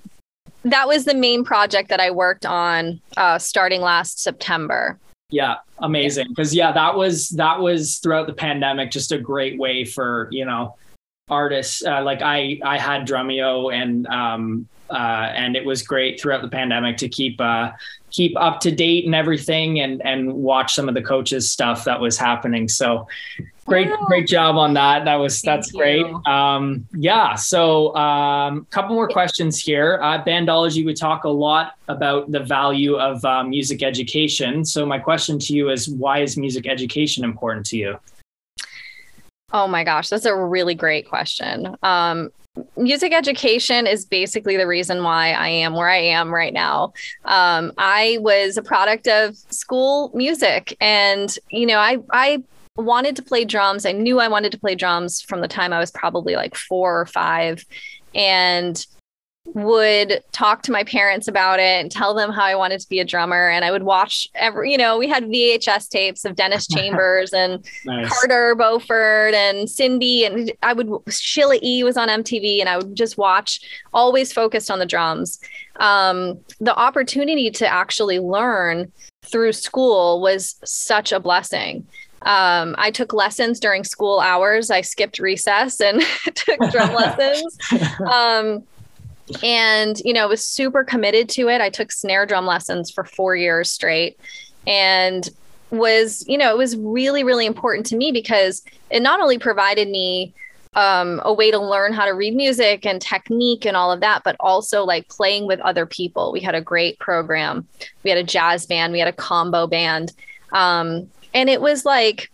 That 0.69 0.88
was 0.88 1.05
the 1.05 1.15
main 1.15 1.43
project 1.43 1.89
that 1.89 2.00
I 2.00 2.12
worked 2.12 2.45
on 2.45 3.00
uh, 3.15 3.39
starting 3.39 3.81
last 3.81 4.19
September. 4.19 5.00
Yeah, 5.29 5.55
amazing. 5.79 6.27
Because 6.29 6.53
yeah, 6.53 6.71
that 6.71 6.95
was 6.95 7.29
that 7.29 7.59
was 7.59 7.97
throughout 7.97 8.27
the 8.27 8.33
pandemic 8.33 8.91
just 8.91 9.12
a 9.12 9.17
great 9.17 9.59
way 9.59 9.83
for 9.83 10.29
you 10.31 10.45
know 10.45 10.75
artists. 11.29 11.86
Uh, 11.86 12.01
like 12.01 12.21
I 12.21 12.59
I 12.63 12.77
had 12.77 13.05
Drumeo 13.05 13.74
and 13.74 14.07
um 14.07 14.67
uh 14.89 15.31
and 15.36 15.57
it 15.57 15.65
was 15.65 15.81
great 15.81 16.19
throughout 16.19 16.41
the 16.41 16.47
pandemic 16.47 16.95
to 16.97 17.09
keep 17.09 17.41
uh 17.41 17.71
keep 18.09 18.38
up 18.38 18.62
to 18.62 18.71
date 18.71 19.05
and 19.05 19.13
everything 19.13 19.81
and 19.81 20.01
and 20.05 20.33
watch 20.33 20.74
some 20.74 20.88
of 20.88 20.95
the 20.95 21.01
coaches 21.01 21.51
stuff 21.51 21.83
that 21.83 22.00
was 22.00 22.17
happening. 22.17 22.69
So 22.69 23.07
great 23.67 23.89
great 24.07 24.27
job 24.27 24.55
on 24.55 24.74
that. 24.74 25.05
That 25.05 25.15
was 25.15 25.41
that's 25.41 25.71
great. 25.71 26.05
um 26.25 26.88
yeah 26.93 27.36
so 27.36 27.95
um 27.95 28.65
couple 28.71 28.95
more 28.95 29.07
questions 29.07 29.59
here. 29.59 30.00
Uh 30.01 30.24
bandology 30.24 30.86
we 30.86 30.93
talk 30.93 31.24
a 31.25 31.29
lot 31.29 31.74
about 31.88 32.31
the 32.31 32.39
value 32.39 32.95
of 32.95 33.24
uh, 33.25 33.43
music 33.43 33.83
education. 33.83 34.65
So 34.65 34.86
my 34.86 35.00
question 35.00 35.38
to 35.39 35.53
you 35.53 35.69
is 35.69 35.89
why 35.89 36.19
is 36.19 36.38
music 36.38 36.67
education 36.67 37.24
important 37.24 37.65
to 37.67 37.77
you? 37.77 38.00
Oh 39.53 39.67
my 39.67 39.83
gosh 39.83 40.09
that's 40.09 40.25
a 40.25 40.36
really 40.36 40.75
great 40.75 41.07
question. 41.07 41.75
Um 41.83 42.31
music 42.75 43.13
education 43.13 43.86
is 43.86 44.05
basically 44.05 44.57
the 44.57 44.65
reason 44.67 45.03
why 45.03 45.31
I 45.31 45.50
am 45.50 45.74
where 45.75 45.89
I 45.89 45.97
am 45.97 46.33
right 46.33 46.53
now. 46.53 46.93
Um, 47.25 47.71
I 47.77 48.17
was 48.21 48.57
a 48.57 48.63
product 48.63 49.07
of 49.07 49.36
school 49.51 50.12
music, 50.13 50.75
and 50.81 51.36
you 51.51 51.65
know, 51.65 51.77
I 51.77 52.00
I 52.12 52.43
wanted 52.77 53.15
to 53.17 53.22
play 53.22 53.46
drums. 53.46 53.86
I 53.86 53.91
knew 53.91 54.19
I 54.19 54.27
wanted 54.27 54.51
to 54.53 54.60
play 54.60 54.75
drums 54.75 55.22
from 55.22 55.41
the 55.41 55.48
time 55.48 55.74
I 55.74 55.79
was 55.79 55.91
probably 55.91 56.36
like 56.36 56.55
four 56.55 57.01
or 57.01 57.05
five, 57.05 57.65
and 58.15 58.86
would 59.53 60.22
talk 60.31 60.62
to 60.63 60.72
my 60.72 60.84
parents 60.84 61.27
about 61.27 61.60
it 61.60 61.81
and 61.81 61.91
tell 61.91 62.13
them 62.13 62.31
how 62.31 62.43
I 62.43 62.55
wanted 62.55 62.79
to 62.81 62.89
be 62.89 63.00
a 63.00 63.05
drummer. 63.05 63.50
And 63.50 63.63
I 63.63 63.72
would 63.72 63.84
watch 63.84 64.27
every, 64.36 64.72
you 64.72 64.77
know, 64.77 64.98
we 64.98 65.07
had 65.07 65.25
VHS 65.25 65.89
tapes 65.89 66.25
of 66.25 66.36
Dennis 66.36 66.67
Chambers 66.72 67.34
and 67.34 67.65
nice. 67.86 68.10
Carter 68.10 68.55
Beauford 68.55 69.34
and 69.34 69.69
Cindy. 69.69 70.25
And 70.25 70.51
I 70.63 70.74
would, 70.74 70.89
Sheila 71.10 71.57
E 71.62 71.84
was 71.84 71.98
on 71.98 72.10
MTV 72.10 72.60
and 72.60 72.67
I 72.67 72.77
would 72.77 72.96
just 72.96 73.17
watch, 73.17 73.62
always 73.93 74.34
focused 74.34 74.69
on 74.69 74.79
the 74.79 74.86
drums. 74.86 75.39
Um, 75.77 76.39
the 76.60 76.75
opportunity 76.75 77.50
to 77.51 77.67
actually 77.67 78.19
learn 78.19 78.91
through 79.25 79.53
school 79.53 80.22
was 80.22 80.55
such 80.63 81.12
a 81.12 81.19
blessing. 81.19 81.88
Um, 82.27 82.75
I 82.77 82.91
took 82.91 83.13
lessons 83.13 83.57
during 83.57 83.86
school 83.86 84.19
hours. 84.19 84.69
I 84.69 84.81
skipped 84.81 85.17
recess 85.17 85.79
and 85.79 86.01
took 86.36 86.60
drum 86.72 86.93
lessons. 86.93 87.57
Um, 88.05 88.63
and, 89.41 89.98
you 90.03 90.12
know, 90.12 90.27
was 90.27 90.46
super 90.46 90.84
committed 90.84 91.29
to 91.29 91.48
it. 91.48 91.62
I 91.62 91.69
took 91.69 91.89
snare 91.89 92.25
drum 92.25 92.46
lessons 92.46 92.91
for 92.91 93.05
four 93.05 93.38
years 93.38 93.72
straight 93.72 94.19
and 94.65 95.29
was, 95.72 96.25
you 96.27 96.38
know, 96.38 96.51
it 96.51 96.57
was 96.57 96.75
really, 96.75 97.24
really 97.24 97.46
important 97.46 97.86
to 97.88 97.96
me 97.96 98.12
because 98.12 98.62
it 98.89 99.01
not 99.01 99.22
only 99.22 99.39
provided 99.39 99.88
me 99.88 100.34
um, 100.74 101.22
a 101.24 101.34
way 101.34 101.50
to 101.50 101.57
learn 101.57 101.93
how 101.93 102.03
to 102.03 102.12
read 102.12 102.36
music 102.36 102.86
and 102.86 103.01
technique 103.01 103.65
and 103.65 103.77
all 103.77 103.89
of 103.89 104.01
that, 104.01 104.24
but 104.25 104.36
also 104.41 104.84
like 104.84 105.07
playing 105.07 105.48
with 105.48 105.62
other 105.62 105.86
people. 105.86 106.34
We 106.34 106.41
had 106.41 106.55
a 106.55 106.62
great 106.62 107.00
program. 107.00 107.65
We 108.03 108.10
had 108.10 108.19
a 108.19 108.24
jazz 108.24 108.65
band, 108.65 108.91
we 108.91 109.00
had 109.00 109.07
a 109.07 109.13
combo 109.13 109.65
band. 109.65 110.12
Um, 110.51 111.10
and 111.34 111.50
it 111.50 111.62
was 111.62 111.86
like 111.86 112.31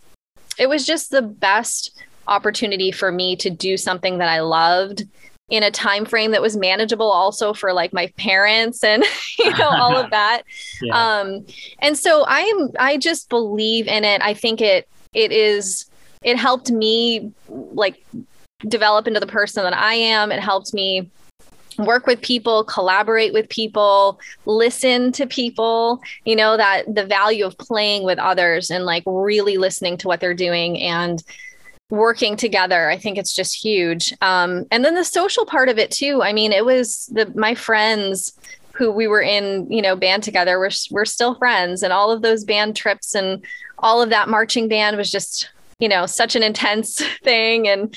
it 0.58 0.68
was 0.68 0.86
just 0.86 1.10
the 1.10 1.22
best 1.22 1.90
opportunity 2.26 2.90
for 2.90 3.12
me 3.12 3.36
to 3.36 3.50
do 3.50 3.76
something 3.76 4.18
that 4.18 4.28
I 4.28 4.40
loved 4.40 5.04
in 5.50 5.62
a 5.62 5.70
time 5.70 6.06
frame 6.06 6.30
that 6.30 6.40
was 6.40 6.56
manageable 6.56 7.10
also 7.10 7.52
for 7.52 7.72
like 7.72 7.92
my 7.92 8.06
parents 8.16 8.82
and 8.82 9.04
you 9.38 9.50
know 9.58 9.68
all 9.68 9.96
of 9.96 10.10
that. 10.18 10.42
Yeah. 10.80 11.18
um 11.18 11.44
and 11.80 11.98
so 11.98 12.24
i 12.24 12.40
am 12.40 12.70
i 12.78 12.96
just 12.96 13.28
believe 13.28 13.86
in 13.86 14.04
it. 14.04 14.22
I 14.22 14.34
think 14.34 14.60
it 14.60 14.88
it 15.12 15.32
is 15.32 15.90
it 16.22 16.38
helped 16.38 16.70
me 16.70 17.32
like 17.48 18.04
develop 18.66 19.06
into 19.06 19.20
the 19.20 19.26
person 19.26 19.64
that 19.64 19.76
i 19.76 19.94
am. 19.94 20.32
It 20.32 20.40
helped 20.40 20.72
me 20.72 21.10
work 21.78 22.06
with 22.06 22.20
people, 22.20 22.64
collaborate 22.64 23.32
with 23.32 23.48
people, 23.48 24.20
listen 24.46 25.12
to 25.12 25.26
people, 25.26 26.00
you 26.24 26.36
know, 26.36 26.56
that 26.56 26.94
the 26.94 27.04
value 27.04 27.44
of 27.44 27.56
playing 27.58 28.04
with 28.04 28.18
others 28.18 28.70
and 28.70 28.84
like 28.84 29.02
really 29.06 29.56
listening 29.56 29.96
to 29.98 30.08
what 30.08 30.20
they're 30.20 30.34
doing 30.34 30.80
and 30.80 31.22
working 31.90 32.36
together. 32.36 32.90
I 32.90 32.96
think 32.98 33.18
it's 33.18 33.34
just 33.34 33.54
huge. 33.54 34.12
Um, 34.20 34.66
and 34.70 34.84
then 34.84 34.94
the 34.94 35.04
social 35.04 35.44
part 35.44 35.68
of 35.68 35.78
it 35.78 35.90
too. 35.90 36.22
I 36.22 36.32
mean, 36.32 36.52
it 36.52 36.64
was 36.64 37.06
the 37.12 37.32
my 37.34 37.54
friends 37.54 38.32
who 38.72 38.90
we 38.90 39.06
were 39.06 39.22
in, 39.22 39.70
you 39.70 39.80
know, 39.80 39.96
band 39.96 40.22
together. 40.22 40.58
We're 40.58 40.70
we're 40.90 41.04
still 41.04 41.34
friends, 41.36 41.82
and 41.82 41.92
all 41.92 42.10
of 42.10 42.22
those 42.22 42.44
band 42.44 42.76
trips 42.76 43.14
and 43.14 43.44
all 43.78 44.02
of 44.02 44.10
that 44.10 44.28
marching 44.28 44.68
band 44.68 44.96
was 44.96 45.10
just, 45.10 45.50
you 45.78 45.88
know, 45.88 46.06
such 46.06 46.36
an 46.36 46.42
intense 46.42 47.02
thing. 47.22 47.68
And 47.68 47.96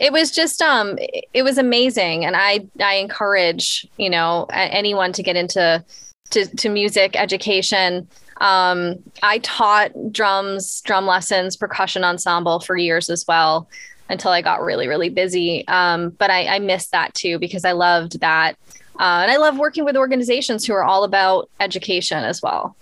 it 0.00 0.12
was 0.12 0.30
just 0.30 0.60
um 0.62 0.98
it 1.32 1.42
was 1.42 1.58
amazing. 1.58 2.24
And 2.24 2.36
i 2.36 2.66
i 2.80 2.94
encourage 2.94 3.86
you 3.96 4.10
know 4.10 4.46
anyone 4.50 5.12
to 5.12 5.22
get 5.22 5.36
into 5.36 5.84
to, 6.30 6.46
to 6.46 6.68
music 6.68 7.16
education. 7.16 8.08
Um 8.40 8.96
i 9.22 9.38
taught 9.38 9.92
drums 10.12 10.80
drum 10.82 11.06
lessons 11.06 11.56
percussion 11.56 12.04
ensemble 12.04 12.60
for 12.60 12.76
years 12.76 13.10
as 13.10 13.24
well 13.26 13.68
until 14.08 14.30
i 14.30 14.42
got 14.42 14.62
really 14.62 14.88
really 14.88 15.10
busy. 15.10 15.66
Um 15.68 16.10
but 16.10 16.30
i 16.30 16.46
i 16.46 16.58
missed 16.58 16.92
that 16.92 17.14
too 17.14 17.38
because 17.38 17.64
i 17.64 17.72
loved 17.72 18.20
that. 18.20 18.56
Uh, 18.98 19.22
and 19.22 19.30
i 19.30 19.36
love 19.36 19.58
working 19.58 19.84
with 19.84 19.96
organizations 19.96 20.66
who 20.66 20.72
are 20.72 20.84
all 20.84 21.04
about 21.04 21.48
education 21.60 22.24
as 22.24 22.42
well. 22.42 22.76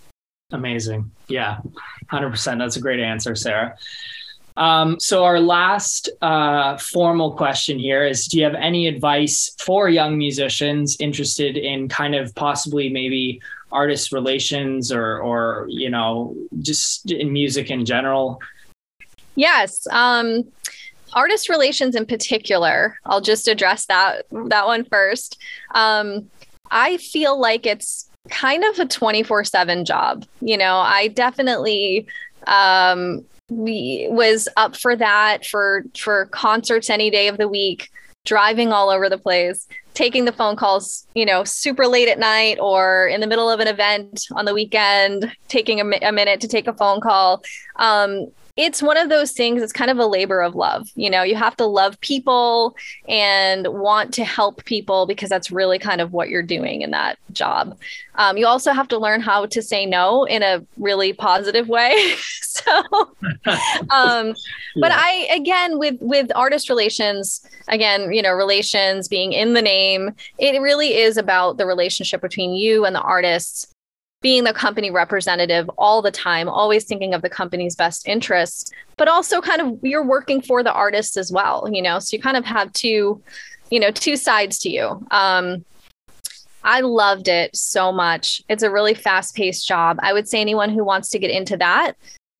Amazing. 0.52 1.10
Yeah 1.28 1.58
100% 2.12 2.58
that's 2.58 2.76
a 2.76 2.80
great 2.80 3.00
answer 3.00 3.34
sarah 3.34 3.76
um, 4.56 4.98
so 4.98 5.24
our 5.24 5.38
last 5.38 6.08
uh, 6.22 6.76
formal 6.78 7.32
question 7.32 7.78
here 7.78 8.06
is: 8.06 8.26
Do 8.26 8.38
you 8.38 8.44
have 8.44 8.54
any 8.54 8.86
advice 8.86 9.54
for 9.60 9.88
young 9.88 10.16
musicians 10.16 10.96
interested 10.98 11.56
in 11.56 11.88
kind 11.88 12.14
of 12.14 12.34
possibly 12.34 12.88
maybe 12.88 13.40
artist 13.72 14.12
relations 14.12 14.90
or 14.90 15.18
or 15.18 15.66
you 15.68 15.90
know 15.90 16.34
just 16.62 17.10
in 17.10 17.32
music 17.32 17.70
in 17.70 17.84
general? 17.84 18.40
Yes. 19.34 19.86
Um, 19.90 20.44
artist 21.12 21.50
relations 21.50 21.94
in 21.94 22.06
particular. 22.06 22.98
I'll 23.04 23.20
just 23.20 23.48
address 23.48 23.86
that 23.86 24.24
that 24.48 24.66
one 24.66 24.84
first. 24.86 25.38
Um, 25.74 26.30
I 26.70 26.96
feel 26.96 27.38
like 27.38 27.66
it's 27.66 28.08
kind 28.30 28.64
of 28.64 28.78
a 28.78 28.86
24/7 28.86 29.84
job. 29.84 30.24
You 30.40 30.56
know, 30.56 30.78
I 30.78 31.08
definitely 31.08 32.06
um 32.46 33.26
we 33.48 34.08
was 34.10 34.48
up 34.56 34.76
for 34.76 34.96
that 34.96 35.46
for 35.46 35.84
for 35.96 36.26
concerts 36.26 36.90
any 36.90 37.10
day 37.10 37.28
of 37.28 37.38
the 37.38 37.48
week 37.48 37.90
driving 38.24 38.72
all 38.72 38.90
over 38.90 39.08
the 39.08 39.18
place 39.18 39.68
taking 39.96 40.26
the 40.26 40.32
phone 40.32 40.54
calls 40.56 41.06
you 41.14 41.24
know 41.24 41.42
super 41.42 41.86
late 41.88 42.08
at 42.08 42.18
night 42.18 42.58
or 42.60 43.08
in 43.08 43.20
the 43.20 43.26
middle 43.26 43.50
of 43.50 43.58
an 43.60 43.66
event 43.66 44.26
on 44.32 44.44
the 44.44 44.54
weekend 44.54 45.32
taking 45.48 45.80
a, 45.80 45.98
a 46.06 46.12
minute 46.12 46.40
to 46.40 46.46
take 46.46 46.68
a 46.68 46.72
phone 46.74 47.00
call. 47.00 47.42
Um, 47.76 48.26
it's 48.56 48.82
one 48.82 48.96
of 48.96 49.10
those 49.10 49.32
things 49.32 49.62
it's 49.62 49.72
kind 49.72 49.90
of 49.90 49.98
a 49.98 50.06
labor 50.06 50.40
of 50.40 50.54
love 50.54 50.88
you 50.94 51.10
know 51.10 51.22
you 51.22 51.36
have 51.36 51.54
to 51.56 51.66
love 51.66 52.00
people 52.00 52.74
and 53.06 53.68
want 53.68 54.14
to 54.14 54.24
help 54.24 54.64
people 54.64 55.06
because 55.06 55.28
that's 55.28 55.50
really 55.50 55.78
kind 55.78 56.00
of 56.00 56.12
what 56.12 56.30
you're 56.30 56.42
doing 56.42 56.80
in 56.80 56.90
that 56.90 57.18
job. 57.32 57.76
Um, 58.14 58.38
you 58.38 58.46
also 58.46 58.72
have 58.72 58.88
to 58.88 58.98
learn 58.98 59.20
how 59.20 59.44
to 59.46 59.62
say 59.62 59.84
no 59.84 60.24
in 60.24 60.42
a 60.42 60.64
really 60.78 61.12
positive 61.12 61.68
way. 61.68 62.14
So 62.56 62.80
um, 63.90 64.34
but 64.80 64.90
i 64.90 65.28
again 65.30 65.78
with 65.78 65.96
with 66.00 66.32
artist 66.34 66.70
relations 66.70 67.46
again 67.68 68.10
you 68.10 68.22
know 68.22 68.32
relations 68.32 69.08
being 69.08 69.34
in 69.34 69.52
the 69.52 69.60
name 69.60 69.85
it 70.38 70.60
really 70.60 70.94
is 70.96 71.16
about 71.16 71.58
the 71.58 71.66
relationship 71.66 72.20
between 72.20 72.54
you 72.54 72.84
and 72.84 72.94
the 72.94 73.00
artists 73.00 73.68
being 74.22 74.44
the 74.44 74.52
company 74.52 74.90
representative 74.90 75.70
all 75.78 76.02
the 76.02 76.10
time, 76.10 76.48
always 76.48 76.84
thinking 76.84 77.14
of 77.14 77.22
the 77.22 77.28
company's 77.28 77.76
best 77.76 78.08
interests, 78.08 78.70
but 78.96 79.08
also 79.08 79.40
kind 79.40 79.60
of 79.60 79.78
you're 79.82 80.04
working 80.04 80.40
for 80.40 80.62
the 80.62 80.72
artists 80.72 81.16
as 81.16 81.30
well, 81.30 81.68
you 81.70 81.82
know, 81.82 81.98
so 81.98 82.16
you 82.16 82.22
kind 82.22 82.36
of 82.36 82.44
have 82.44 82.72
two, 82.72 83.22
you 83.70 83.78
know, 83.78 83.90
two 83.90 84.16
sides 84.16 84.58
to 84.58 84.70
you. 84.70 85.06
Um, 85.10 85.64
I 86.64 86.80
loved 86.80 87.28
it 87.28 87.54
so 87.54 87.92
much. 87.92 88.42
It's 88.48 88.64
a 88.64 88.70
really 88.70 88.94
fast 88.94 89.36
paced 89.36 89.68
job. 89.68 89.98
I 90.02 90.12
would 90.12 90.28
say 90.28 90.40
anyone 90.40 90.70
who 90.70 90.84
wants 90.84 91.10
to 91.10 91.18
get 91.20 91.30
into 91.30 91.56
that, 91.58 91.92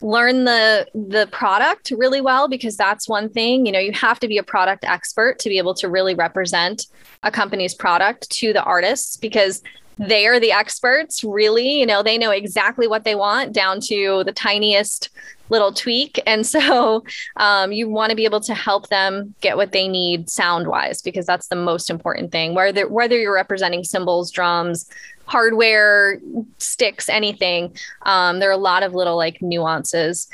learn 0.02 0.44
the 0.44 0.86
the 0.94 1.26
product 1.32 1.90
really 1.96 2.20
well 2.20 2.48
because 2.48 2.76
that's 2.76 3.08
one 3.08 3.30
thing 3.30 3.64
you 3.64 3.72
know 3.72 3.78
you 3.78 3.92
have 3.92 4.20
to 4.20 4.28
be 4.28 4.36
a 4.36 4.42
product 4.42 4.84
expert 4.84 5.38
to 5.38 5.48
be 5.48 5.56
able 5.56 5.72
to 5.72 5.88
really 5.88 6.14
represent 6.14 6.86
a 7.22 7.30
company's 7.30 7.74
product 7.74 8.28
to 8.28 8.52
the 8.52 8.62
artists 8.62 9.16
because 9.16 9.62
they 9.98 10.26
are 10.26 10.38
the 10.38 10.52
experts 10.52 11.24
really 11.24 11.80
you 11.80 11.86
know 11.86 12.02
they 12.02 12.18
know 12.18 12.30
exactly 12.30 12.86
what 12.86 13.04
they 13.04 13.14
want 13.14 13.52
down 13.52 13.80
to 13.80 14.22
the 14.24 14.32
tiniest 14.32 15.08
little 15.50 15.72
tweak. 15.72 16.20
And 16.26 16.44
so 16.44 17.04
um, 17.36 17.72
you 17.72 17.88
want 17.88 18.10
to 18.10 18.16
be 18.16 18.24
able 18.24 18.40
to 18.40 18.54
help 18.54 18.88
them 18.88 19.34
get 19.40 19.56
what 19.56 19.70
they 19.72 19.86
need 19.86 20.28
sound 20.28 20.66
wise 20.66 21.00
because 21.00 21.24
that's 21.24 21.46
the 21.48 21.56
most 21.56 21.88
important 21.88 22.32
thing 22.32 22.52
whether 22.52 22.88
whether 22.88 23.16
you're 23.18 23.32
representing 23.32 23.84
cymbals 23.84 24.30
drums 24.32 24.90
hardware 25.26 26.20
sticks 26.58 27.08
anything 27.08 27.74
um, 28.02 28.40
there 28.40 28.48
are 28.50 28.52
a 28.52 28.56
lot 28.58 28.82
of 28.82 28.92
little 28.92 29.16
like 29.16 29.40
nuances. 29.40 30.28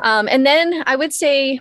Um, 0.00 0.28
and 0.28 0.44
then 0.44 0.82
i 0.86 0.96
would 0.96 1.12
say 1.12 1.60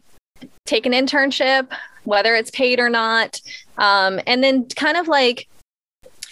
take 0.66 0.86
an 0.86 0.92
internship 0.92 1.72
whether 2.04 2.36
it's 2.36 2.52
paid 2.52 2.80
or 2.80 2.90
not 2.90 3.40
um, 3.78 4.20
and 4.26 4.44
then 4.44 4.68
kind 4.70 4.98
of 4.98 5.08
like 5.08 5.48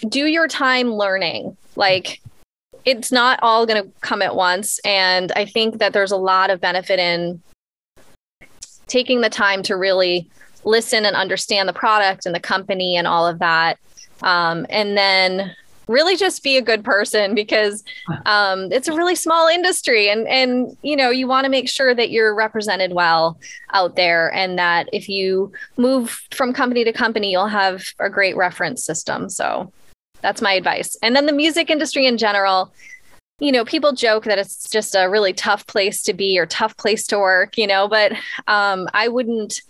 do 0.04 0.26
your 0.26 0.48
time 0.48 0.92
learning. 0.92 1.56
Like 1.76 2.20
it's 2.84 3.10
not 3.10 3.38
all 3.42 3.66
going 3.66 3.82
to 3.82 3.90
come 4.00 4.22
at 4.22 4.36
once. 4.36 4.78
And 4.84 5.32
I 5.32 5.44
think 5.46 5.78
that 5.78 5.92
there's 5.92 6.12
a 6.12 6.16
lot 6.16 6.50
of 6.50 6.60
benefit 6.60 6.98
in 6.98 7.42
taking 8.86 9.22
the 9.22 9.30
time 9.30 9.62
to 9.64 9.76
really 9.76 10.28
listen 10.64 11.04
and 11.04 11.16
understand 11.16 11.68
the 11.68 11.72
product 11.72 12.26
and 12.26 12.34
the 12.34 12.40
company 12.40 12.96
and 12.96 13.06
all 13.06 13.26
of 13.26 13.38
that. 13.38 13.78
Um, 14.22 14.66
and 14.68 14.96
then 14.96 15.54
really 15.88 16.16
just 16.16 16.42
be 16.42 16.56
a 16.56 16.62
good 16.62 16.84
person 16.84 17.34
because 17.34 17.84
um, 18.26 18.70
it's 18.72 18.88
a 18.88 18.94
really 18.94 19.14
small 19.14 19.48
industry 19.48 20.08
and 20.08 20.26
and 20.28 20.76
you 20.82 20.96
know 20.96 21.10
you 21.10 21.26
want 21.26 21.44
to 21.44 21.50
make 21.50 21.68
sure 21.68 21.94
that 21.94 22.10
you're 22.10 22.34
represented 22.34 22.92
well 22.92 23.38
out 23.72 23.96
there 23.96 24.32
and 24.32 24.58
that 24.58 24.88
if 24.92 25.08
you 25.08 25.52
move 25.76 26.22
from 26.30 26.52
company 26.52 26.84
to 26.84 26.92
company 26.92 27.30
you'll 27.30 27.46
have 27.48 27.84
a 27.98 28.08
great 28.08 28.36
reference 28.36 28.82
system 28.82 29.28
so 29.28 29.70
that's 30.24 30.40
my 30.40 30.54
advice. 30.54 30.96
And 31.02 31.14
then 31.14 31.26
the 31.26 31.34
music 31.34 31.68
industry 31.68 32.06
in 32.06 32.16
general, 32.16 32.72
you 33.40 33.52
know, 33.52 33.62
people 33.62 33.92
joke 33.92 34.24
that 34.24 34.38
it's 34.38 34.70
just 34.70 34.94
a 34.94 35.06
really 35.06 35.34
tough 35.34 35.66
place 35.66 36.02
to 36.04 36.14
be 36.14 36.38
or 36.38 36.46
tough 36.46 36.74
place 36.78 37.06
to 37.08 37.18
work, 37.18 37.58
you 37.58 37.66
know, 37.66 37.88
but 37.88 38.12
um, 38.48 38.88
I 38.94 39.08
wouldn't 39.08 39.60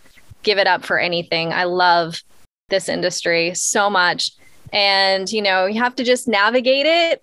give 0.44 0.58
it 0.58 0.68
up 0.68 0.84
for 0.84 0.96
anything. 0.96 1.52
I 1.52 1.64
love 1.64 2.22
this 2.68 2.88
industry 2.88 3.52
so 3.54 3.90
much. 3.90 4.30
And 4.72 5.30
you 5.32 5.42
know, 5.42 5.66
you 5.66 5.80
have 5.80 5.96
to 5.96 6.04
just 6.04 6.28
navigate 6.28 6.86
it 6.86 7.18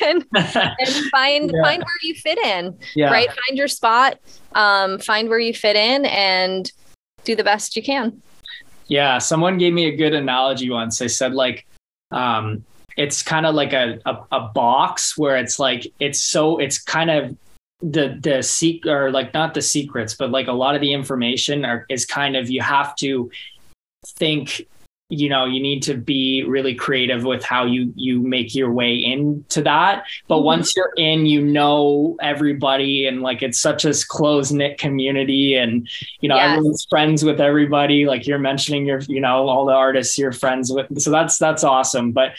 and, 0.02 0.24
and 0.32 1.06
find 1.10 1.52
yeah. 1.54 1.62
find 1.62 1.82
where 1.82 2.00
you 2.02 2.14
fit 2.14 2.38
in. 2.38 2.78
Yeah. 2.94 3.10
Right. 3.10 3.28
Find 3.28 3.58
your 3.58 3.68
spot. 3.68 4.18
Um, 4.54 4.98
find 4.98 5.28
where 5.28 5.38
you 5.38 5.52
fit 5.52 5.76
in 5.76 6.06
and 6.06 6.72
do 7.24 7.36
the 7.36 7.44
best 7.44 7.76
you 7.76 7.82
can. 7.82 8.22
Yeah. 8.86 9.18
Someone 9.18 9.58
gave 9.58 9.74
me 9.74 9.88
a 9.88 9.94
good 9.94 10.14
analogy 10.14 10.70
once. 10.70 10.98
They 10.98 11.08
said 11.08 11.34
like 11.34 11.66
um, 12.12 12.64
it's 12.96 13.22
kind 13.22 13.46
of 13.46 13.54
like 13.54 13.72
a, 13.72 13.98
a, 14.06 14.16
a 14.32 14.40
box 14.48 15.16
where 15.16 15.36
it's 15.36 15.58
like 15.58 15.92
it's 15.98 16.20
so 16.20 16.58
it's 16.58 16.78
kind 16.78 17.10
of 17.10 17.36
the 17.80 18.16
the 18.20 18.42
seek 18.42 18.86
or 18.86 19.10
like 19.10 19.34
not 19.34 19.54
the 19.54 19.62
secrets 19.62 20.14
but 20.14 20.30
like 20.30 20.46
a 20.46 20.52
lot 20.52 20.74
of 20.74 20.80
the 20.80 20.92
information 20.92 21.64
are, 21.64 21.84
is 21.88 22.06
kind 22.06 22.36
of 22.36 22.48
you 22.48 22.60
have 22.60 22.94
to 22.94 23.30
think 24.06 24.66
you 25.12 25.28
know 25.28 25.44
you 25.44 25.60
need 25.60 25.82
to 25.82 25.94
be 25.94 26.42
really 26.44 26.74
creative 26.74 27.24
with 27.24 27.44
how 27.44 27.66
you 27.66 27.92
you 27.96 28.20
make 28.20 28.54
your 28.54 28.72
way 28.72 28.94
into 28.96 29.60
that 29.62 30.04
but 30.26 30.36
mm-hmm. 30.36 30.46
once 30.46 30.74
you're 30.74 30.92
in 30.96 31.26
you 31.26 31.42
know 31.44 32.16
everybody 32.22 33.06
and 33.06 33.20
like 33.20 33.42
it's 33.42 33.60
such 33.60 33.84
a 33.84 33.92
close 34.08 34.50
knit 34.50 34.78
community 34.78 35.54
and 35.54 35.86
you 36.20 36.28
know 36.28 36.36
yes. 36.36 36.56
everyone's 36.56 36.86
friends 36.88 37.24
with 37.24 37.40
everybody 37.40 38.06
like 38.06 38.26
you're 38.26 38.38
mentioning 38.38 38.86
your 38.86 39.00
you 39.00 39.20
know 39.20 39.46
all 39.48 39.66
the 39.66 39.72
artists 39.72 40.16
you're 40.16 40.32
friends 40.32 40.72
with 40.72 40.86
so 41.00 41.10
that's 41.10 41.36
that's 41.36 41.62
awesome 41.62 42.12
but 42.12 42.32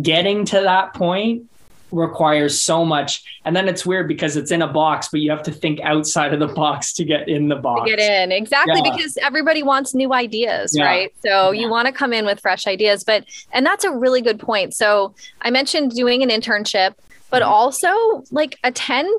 getting 0.00 0.46
to 0.46 0.60
that 0.60 0.94
point 0.94 1.46
requires 1.90 2.60
so 2.60 2.84
much 2.84 3.24
and 3.44 3.56
then 3.56 3.68
it's 3.68 3.86
weird 3.86 4.08
because 4.08 4.36
it's 4.36 4.50
in 4.50 4.62
a 4.62 4.66
box 4.66 5.08
but 5.08 5.20
you 5.20 5.30
have 5.30 5.42
to 5.42 5.50
think 5.50 5.80
outside 5.80 6.34
of 6.34 6.40
the 6.40 6.46
box 6.46 6.92
to 6.92 7.04
get 7.04 7.28
in 7.28 7.48
the 7.48 7.56
box 7.56 7.88
to 7.88 7.96
get 7.96 7.98
in 7.98 8.30
exactly 8.30 8.80
yeah. 8.84 8.92
because 8.92 9.16
everybody 9.18 9.62
wants 9.62 9.94
new 9.94 10.12
ideas 10.12 10.72
yeah. 10.76 10.84
right 10.84 11.14
so 11.24 11.50
yeah. 11.50 11.60
you 11.60 11.70
want 11.70 11.86
to 11.86 11.92
come 11.92 12.12
in 12.12 12.26
with 12.26 12.40
fresh 12.40 12.66
ideas 12.66 13.04
but 13.04 13.24
and 13.52 13.64
that's 13.64 13.84
a 13.84 13.90
really 13.90 14.20
good 14.20 14.38
point 14.38 14.74
so 14.74 15.14
i 15.42 15.50
mentioned 15.50 15.90
doing 15.92 16.22
an 16.22 16.28
internship 16.28 16.94
but 17.30 17.42
mm-hmm. 17.42 17.50
also 17.50 18.24
like 18.30 18.58
attend 18.64 19.18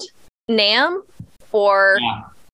NAMM 0.49 1.01
or 1.51 1.97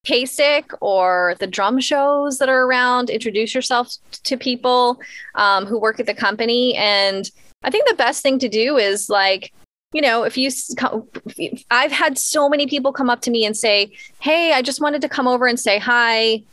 PASIC 0.05 0.71
or 0.81 1.35
the 1.39 1.47
drum 1.47 1.79
shows 1.79 2.37
that 2.37 2.47
are 2.47 2.63
around 2.63 3.09
introduce 3.09 3.53
yourself 3.55 3.95
to 4.23 4.37
people 4.37 4.99
um, 5.35 5.65
who 5.65 5.79
work 5.79 5.99
at 5.99 6.05
the 6.05 6.13
company 6.13 6.75
and 6.75 7.31
i 7.63 7.69
think 7.69 7.87
the 7.87 7.95
best 7.95 8.21
thing 8.21 8.39
to 8.39 8.47
do 8.47 8.77
is 8.77 9.09
like 9.09 9.51
you 9.95 10.01
know, 10.01 10.23
if 10.23 10.37
you, 10.37 10.51
I've 11.71 11.91
had 11.91 12.17
so 12.17 12.49
many 12.49 12.67
people 12.67 12.91
come 12.91 13.09
up 13.09 13.21
to 13.21 13.31
me 13.31 13.45
and 13.45 13.55
say, 13.55 13.93
Hey, 14.19 14.51
I 14.51 14.61
just 14.61 14.81
wanted 14.81 15.01
to 15.03 15.09
come 15.09 15.25
over 15.25 15.47
and 15.47 15.57
say 15.57 15.79
hi. 15.79 16.43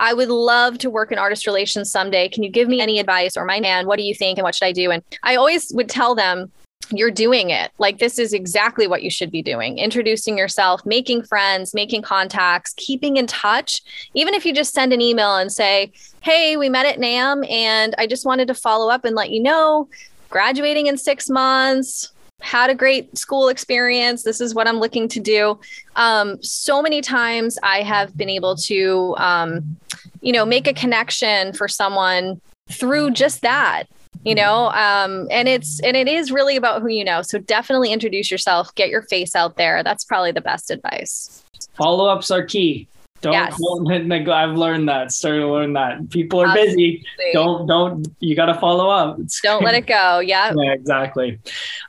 I 0.00 0.12
would 0.12 0.28
love 0.28 0.78
to 0.78 0.90
work 0.90 1.12
in 1.12 1.18
artist 1.18 1.46
relations 1.46 1.88
someday. 1.88 2.28
Can 2.28 2.42
you 2.42 2.50
give 2.50 2.66
me 2.66 2.80
any 2.80 2.98
advice 2.98 3.36
or 3.36 3.44
my 3.44 3.60
man? 3.60 3.86
What 3.86 3.98
do 3.98 4.02
you 4.02 4.12
think? 4.12 4.38
And 4.38 4.44
what 4.44 4.56
should 4.56 4.66
I 4.66 4.72
do? 4.72 4.90
And 4.90 5.04
I 5.22 5.36
always 5.36 5.70
would 5.72 5.88
tell 5.88 6.16
them, 6.16 6.50
you're 6.92 7.12
doing 7.12 7.50
it. 7.50 7.70
Like, 7.78 7.98
this 7.98 8.18
is 8.18 8.32
exactly 8.32 8.88
what 8.88 9.04
you 9.04 9.10
should 9.10 9.30
be 9.30 9.42
doing 9.42 9.78
introducing 9.78 10.36
yourself, 10.36 10.84
making 10.84 11.22
friends, 11.22 11.72
making 11.72 12.02
contacts, 12.02 12.72
keeping 12.76 13.18
in 13.18 13.28
touch. 13.28 13.82
Even 14.14 14.34
if 14.34 14.44
you 14.44 14.52
just 14.52 14.74
send 14.74 14.92
an 14.92 15.00
email 15.00 15.36
and 15.36 15.52
say, 15.52 15.92
Hey, 16.22 16.56
we 16.56 16.68
met 16.68 16.86
at 16.86 16.98
NAMM 16.98 17.48
and 17.48 17.94
I 17.98 18.08
just 18.08 18.26
wanted 18.26 18.48
to 18.48 18.54
follow 18.54 18.90
up 18.90 19.04
and 19.04 19.14
let 19.14 19.30
you 19.30 19.40
know 19.40 19.88
graduating 20.30 20.86
in 20.86 20.98
six 20.98 21.28
months 21.28 22.09
had 22.40 22.70
a 22.70 22.74
great 22.74 23.16
school 23.16 23.48
experience. 23.48 24.22
This 24.22 24.40
is 24.40 24.54
what 24.54 24.66
I'm 24.66 24.78
looking 24.78 25.08
to 25.08 25.20
do. 25.20 25.58
Um, 25.96 26.42
so 26.42 26.82
many 26.82 27.00
times 27.00 27.58
I 27.62 27.82
have 27.82 28.16
been 28.16 28.30
able 28.30 28.56
to, 28.56 29.14
um, 29.18 29.76
you 30.20 30.32
know, 30.32 30.44
make 30.44 30.66
a 30.66 30.72
connection 30.72 31.52
for 31.52 31.68
someone 31.68 32.40
through 32.68 33.12
just 33.12 33.42
that 33.42 33.84
you 34.24 34.34
know? 34.34 34.66
Um, 34.70 35.28
and 35.30 35.48
it's 35.48 35.80
and 35.80 35.96
it 35.96 36.08
is 36.08 36.30
really 36.30 36.56
about 36.56 36.82
who 36.82 36.88
you 36.88 37.04
know. 37.04 37.22
So 37.22 37.38
definitely 37.38 37.92
introduce 37.92 38.30
yourself 38.30 38.74
get 38.74 38.90
your 38.90 39.02
face 39.02 39.34
out 39.34 39.56
there. 39.56 39.82
That's 39.82 40.04
probably 40.04 40.32
the 40.32 40.40
best 40.40 40.70
advice. 40.70 41.42
Follow-ups 41.76 42.30
are 42.30 42.44
key 42.44 42.88
don't, 43.20 43.32
yes. 43.32 43.58
don't 43.58 44.28
I've 44.28 44.56
learned 44.56 44.88
that. 44.88 45.12
Started 45.12 45.40
to 45.40 45.48
learn 45.48 45.74
that. 45.74 46.08
People 46.10 46.40
are 46.40 46.46
Absolutely. 46.46 47.04
busy. 47.18 47.32
Don't 47.32 47.66
don't 47.66 48.08
you 48.20 48.34
got 48.34 48.46
to 48.46 48.54
follow 48.54 48.88
up. 48.88 49.18
It's 49.18 49.40
don't 49.42 49.62
let 49.62 49.74
it 49.74 49.86
go. 49.86 50.20
Yeah. 50.20 50.54
yeah. 50.56 50.72
Exactly. 50.72 51.38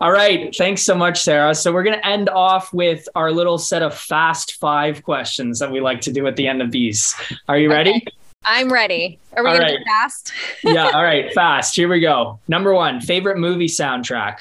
All 0.02 0.12
right. 0.12 0.54
Thanks 0.56 0.84
so 0.84 0.94
much, 0.94 1.22
Sarah. 1.22 1.56
So 1.56 1.72
we're 1.72 1.84
gonna 1.84 2.02
end 2.04 2.30
off 2.30 2.74
with 2.74 3.08
our 3.16 3.32
little 3.32 3.58
set 3.58 3.82
of 3.82 3.98
fast 3.98 4.56
five 4.56 5.04
questions 5.04 5.60
that 5.60 5.72
we 5.72 5.80
like 5.80 6.02
to 6.02 6.12
do 6.12 6.28
at 6.28 6.36
the 6.36 6.48
end 6.48 6.62
of 6.62 6.72
these. 6.72 7.16
Are 7.48 7.58
you 7.58 7.70
ready? 7.70 7.92
Okay. 7.92 8.08
I'm 8.44 8.74
ready. 8.74 9.20
Are 9.34 9.44
we 9.44 9.52
all 9.52 9.58
gonna 9.58 9.74
right. 9.74 9.86
fast? 9.86 10.34
yeah. 10.64 10.90
All 10.90 11.04
right. 11.04 11.32
Fast. 11.34 11.76
Here 11.76 11.88
we 11.88 12.02
go. 12.02 12.40
Number 12.48 12.74
one, 12.74 13.00
favorite 13.00 13.38
movie 13.38 13.68
soundtrack. 13.68 14.40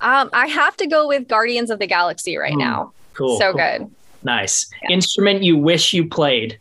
Um, 0.00 0.30
I 0.32 0.46
have 0.46 0.76
to 0.78 0.86
go 0.86 1.08
with 1.08 1.28
Guardians 1.28 1.70
of 1.70 1.80
the 1.80 1.86
Galaxy 1.86 2.36
right 2.36 2.54
mm, 2.54 2.60
now. 2.60 2.92
Cool. 3.14 3.38
So 3.38 3.52
cool. 3.52 3.60
good. 3.60 3.90
Nice. 4.22 4.68
Yeah. 4.82 4.94
Instrument 4.94 5.42
you 5.42 5.56
wish 5.56 5.92
you 5.92 6.08
played? 6.08 6.58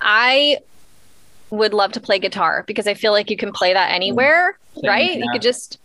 I 0.00 0.58
would 1.50 1.74
love 1.74 1.92
to 1.92 2.00
play 2.00 2.18
guitar 2.18 2.64
because 2.66 2.86
I 2.86 2.94
feel 2.94 3.12
like 3.12 3.30
you 3.30 3.36
can 3.36 3.52
play 3.52 3.72
that 3.72 3.92
anywhere, 3.92 4.58
Same, 4.74 4.88
right? 4.88 5.10
Yeah. 5.10 5.24
You 5.24 5.30
could 5.32 5.42
just 5.42 5.78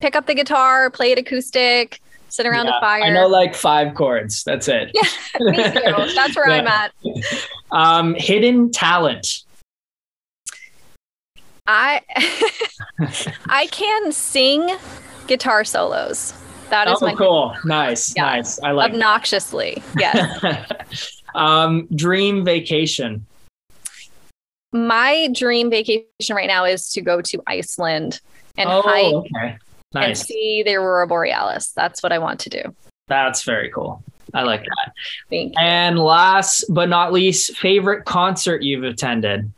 pick 0.00 0.14
up 0.16 0.26
the 0.26 0.34
guitar, 0.34 0.90
play 0.90 1.12
it 1.12 1.18
acoustic, 1.18 2.00
sit 2.28 2.46
around 2.46 2.66
yeah, 2.66 2.72
the 2.72 2.80
fire. 2.80 3.02
I 3.02 3.10
know 3.10 3.26
like 3.26 3.54
five 3.54 3.94
chords. 3.94 4.44
That's 4.44 4.68
it. 4.68 4.90
Yeah, 4.94 5.02
me 5.40 5.56
too. 5.56 6.12
That's 6.14 6.36
where 6.36 6.50
I'm 6.50 6.66
at. 6.66 6.92
Um, 7.72 8.14
hidden 8.14 8.70
talent. 8.70 9.42
I 11.66 12.00
I 13.48 13.66
can 13.66 14.12
sing 14.12 14.76
guitar 15.26 15.64
solos. 15.64 16.32
That 16.70 16.88
is 16.88 17.00
oh, 17.00 17.06
my 17.06 17.14
cool. 17.14 17.54
Nice, 17.64 18.14
yeah. 18.16 18.24
nice. 18.24 18.60
I 18.62 18.72
like 18.72 18.92
obnoxiously. 18.92 19.82
Yes. 19.98 21.22
um, 21.34 21.86
dream 21.94 22.44
vacation. 22.44 23.26
My 24.72 25.28
dream 25.32 25.70
vacation 25.70 26.06
right 26.30 26.48
now 26.48 26.64
is 26.64 26.90
to 26.92 27.00
go 27.00 27.22
to 27.22 27.42
Iceland 27.46 28.20
and 28.58 28.68
oh, 28.68 28.82
hike 28.82 29.14
okay. 29.14 29.58
nice. 29.94 30.06
and 30.06 30.18
see 30.18 30.62
the 30.64 30.74
aurora 30.74 31.06
borealis. 31.06 31.70
That's 31.70 32.02
what 32.02 32.12
I 32.12 32.18
want 32.18 32.40
to 32.40 32.50
do. 32.50 32.74
That's 33.08 33.42
very 33.44 33.70
cool. 33.70 34.02
I 34.34 34.42
like 34.42 34.64
that. 34.64 34.92
Thank 35.30 35.54
you. 35.54 35.60
And 35.60 35.98
last 35.98 36.64
but 36.68 36.88
not 36.88 37.12
least, 37.12 37.56
favorite 37.56 38.04
concert 38.04 38.62
you've 38.62 38.84
attended? 38.84 39.50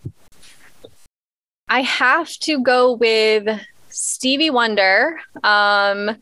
I 1.68 1.82
have 1.82 2.30
to 2.40 2.62
go 2.62 2.92
with 2.92 3.60
Stevie 3.88 4.50
Wonder. 4.50 5.20
Um, 5.42 6.16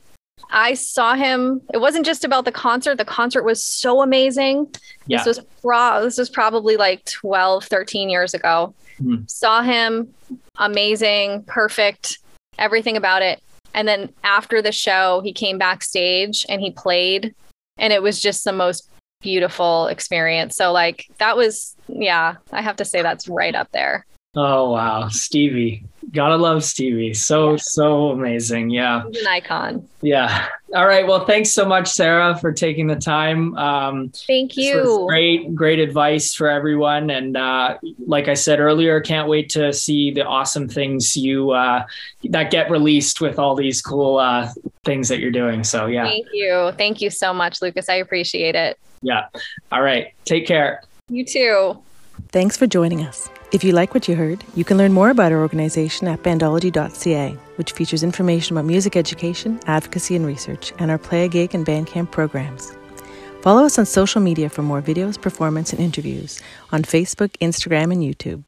I 0.51 0.75
saw 0.75 1.15
him. 1.15 1.61
It 1.73 1.79
wasn't 1.79 2.07
just 2.07 2.25
about 2.25 2.45
the 2.45 2.53
concert. 2.53 2.99
The 2.99 3.05
concert 3.05 3.43
was 3.43 3.63
so 3.63 4.03
amazing. 4.03 4.75
Yeah. 5.07 5.19
This 5.19 5.27
was 5.27 5.41
pro- 5.63 6.03
this 6.03 6.19
was 6.19 6.31
probably 6.31 6.77
like 6.77 7.05
12, 7.05 7.65
13 7.65 8.09
years 8.09 8.35
ago. 8.35 8.75
Hmm. 8.99 9.25
Saw 9.27 9.63
him 9.63 10.15
amazing, 10.59 11.45
perfect, 11.45 12.19
everything 12.59 12.97
about 12.97 13.23
it. 13.23 13.43
And 13.75 13.87
then 13.87 14.13
after 14.25 14.63
the 14.63 14.73
show, 14.73 15.21
he 15.23 15.33
came 15.33 15.59
backstage 15.59 16.47
and 16.49 16.61
he 16.61 16.71
played 16.71 17.35
and 17.79 17.93
it 17.93 18.03
was 18.03 18.21
just 18.21 18.45
the 18.45 18.53
most 18.53 18.89
beautiful 19.21 19.89
experience. 19.89 20.57
So 20.57 20.73
like 20.73 21.07
that 21.19 21.37
was 21.37 21.75
yeah, 21.89 22.37
I 22.53 22.63
have 22.63 22.77
to 22.77 22.85
say 22.85 23.03
that's 23.03 23.29
right 23.29 23.55
up 23.55 23.71
there. 23.73 24.07
Oh 24.37 24.71
wow, 24.73 25.09
Stevie. 25.09 25.83
Gotta 26.13 26.37
love 26.37 26.63
Stevie. 26.63 27.15
So 27.15 27.53
Yeah. 27.53 27.57
so 27.57 28.11
amazing. 28.11 28.71
Yeah. 28.71 29.03
He's 29.11 29.23
an 29.23 29.27
icon. 29.27 29.89
Yeah. 30.03 30.47
All 30.75 30.87
right. 30.87 31.07
Well, 31.07 31.25
thanks 31.25 31.51
so 31.51 31.65
much, 31.65 31.89
Sarah, 31.89 32.37
for 32.39 32.53
taking 32.53 32.87
the 32.87 32.95
time. 32.97 33.57
Um, 33.59 34.11
Thank 34.27 34.57
you. 34.57 35.05
great, 35.09 35.53
great 35.55 35.79
advice 35.81 36.33
for 36.35 36.49
everyone. 36.49 37.11
And 37.11 37.37
uh, 37.37 37.79
like 38.07 38.29
I 38.29 38.35
said 38.35 38.61
earlier, 38.61 39.01
can't 39.01 39.29
wait 39.29 39.49
to 39.51 39.73
see 39.73 40.13
the 40.13 40.25
awesome 40.25 40.69
things 40.69 41.17
you 41.17 41.51
uh, 41.51 41.85
that 42.31 42.51
get 42.53 42.71
released 42.71 43.21
with 43.21 43.39
all 43.39 43.57
these 43.57 43.83
cool 43.83 44.19
uh, 44.19 44.49
things 44.85 45.09
that 45.09 45.19
you're 45.19 45.33
doing. 45.33 45.65
So 45.65 45.87
yeah, 45.87 46.05
Thank 46.05 46.29
you. 46.33 46.71
Thank 46.79 47.01
you 47.01 47.11
so 47.11 47.33
much, 47.35 47.61
Lucas. 47.63 47.89
I 47.89 47.95
appreciate 47.95 48.55
it. 48.55 48.79
yeah. 49.03 49.27
All 49.73 49.83
right. 49.83 50.13
Take 50.25 50.47
care. 50.47 50.83
You 51.09 51.25
too. 51.25 51.79
Thanks 52.31 52.57
for 52.57 52.67
joining 52.69 53.03
us. 53.05 53.29
If 53.53 53.63
you 53.63 53.73
like 53.73 53.95
what 53.95 54.09
you 54.09 54.17
heard, 54.17 54.43
you 54.57 54.65
can 54.65 54.77
learn 54.77 54.93
more 54.93 55.11
about 55.11 55.31
our 55.31 55.41
organization 55.41 56.09
at 56.09 56.23
bandology.ca, 56.23 57.37
which 57.57 57.73
features 57.73 58.03
information 58.03 58.57
about 58.57 58.67
music 58.67 58.97
education, 58.97 59.61
advocacy, 59.67 60.17
and 60.17 60.27
research, 60.27 60.73
and 60.79 60.91
our 60.91 60.99
Play 60.99 61.25
a 61.25 61.29
Gig 61.29 61.55
and 61.55 61.65
Bandcamp 61.65 62.11
programs. 62.11 62.77
Follow 63.43 63.65
us 63.65 63.79
on 63.79 63.87
social 63.87 64.21
media 64.21 64.49
for 64.49 64.63
more 64.63 64.83
videos, 64.83 65.21
performance, 65.21 65.73
and 65.73 65.81
interviews 65.81 66.43
on 66.73 66.83
Facebook, 66.83 67.37
Instagram, 67.39 67.93
and 67.93 68.03
YouTube. 68.03 68.43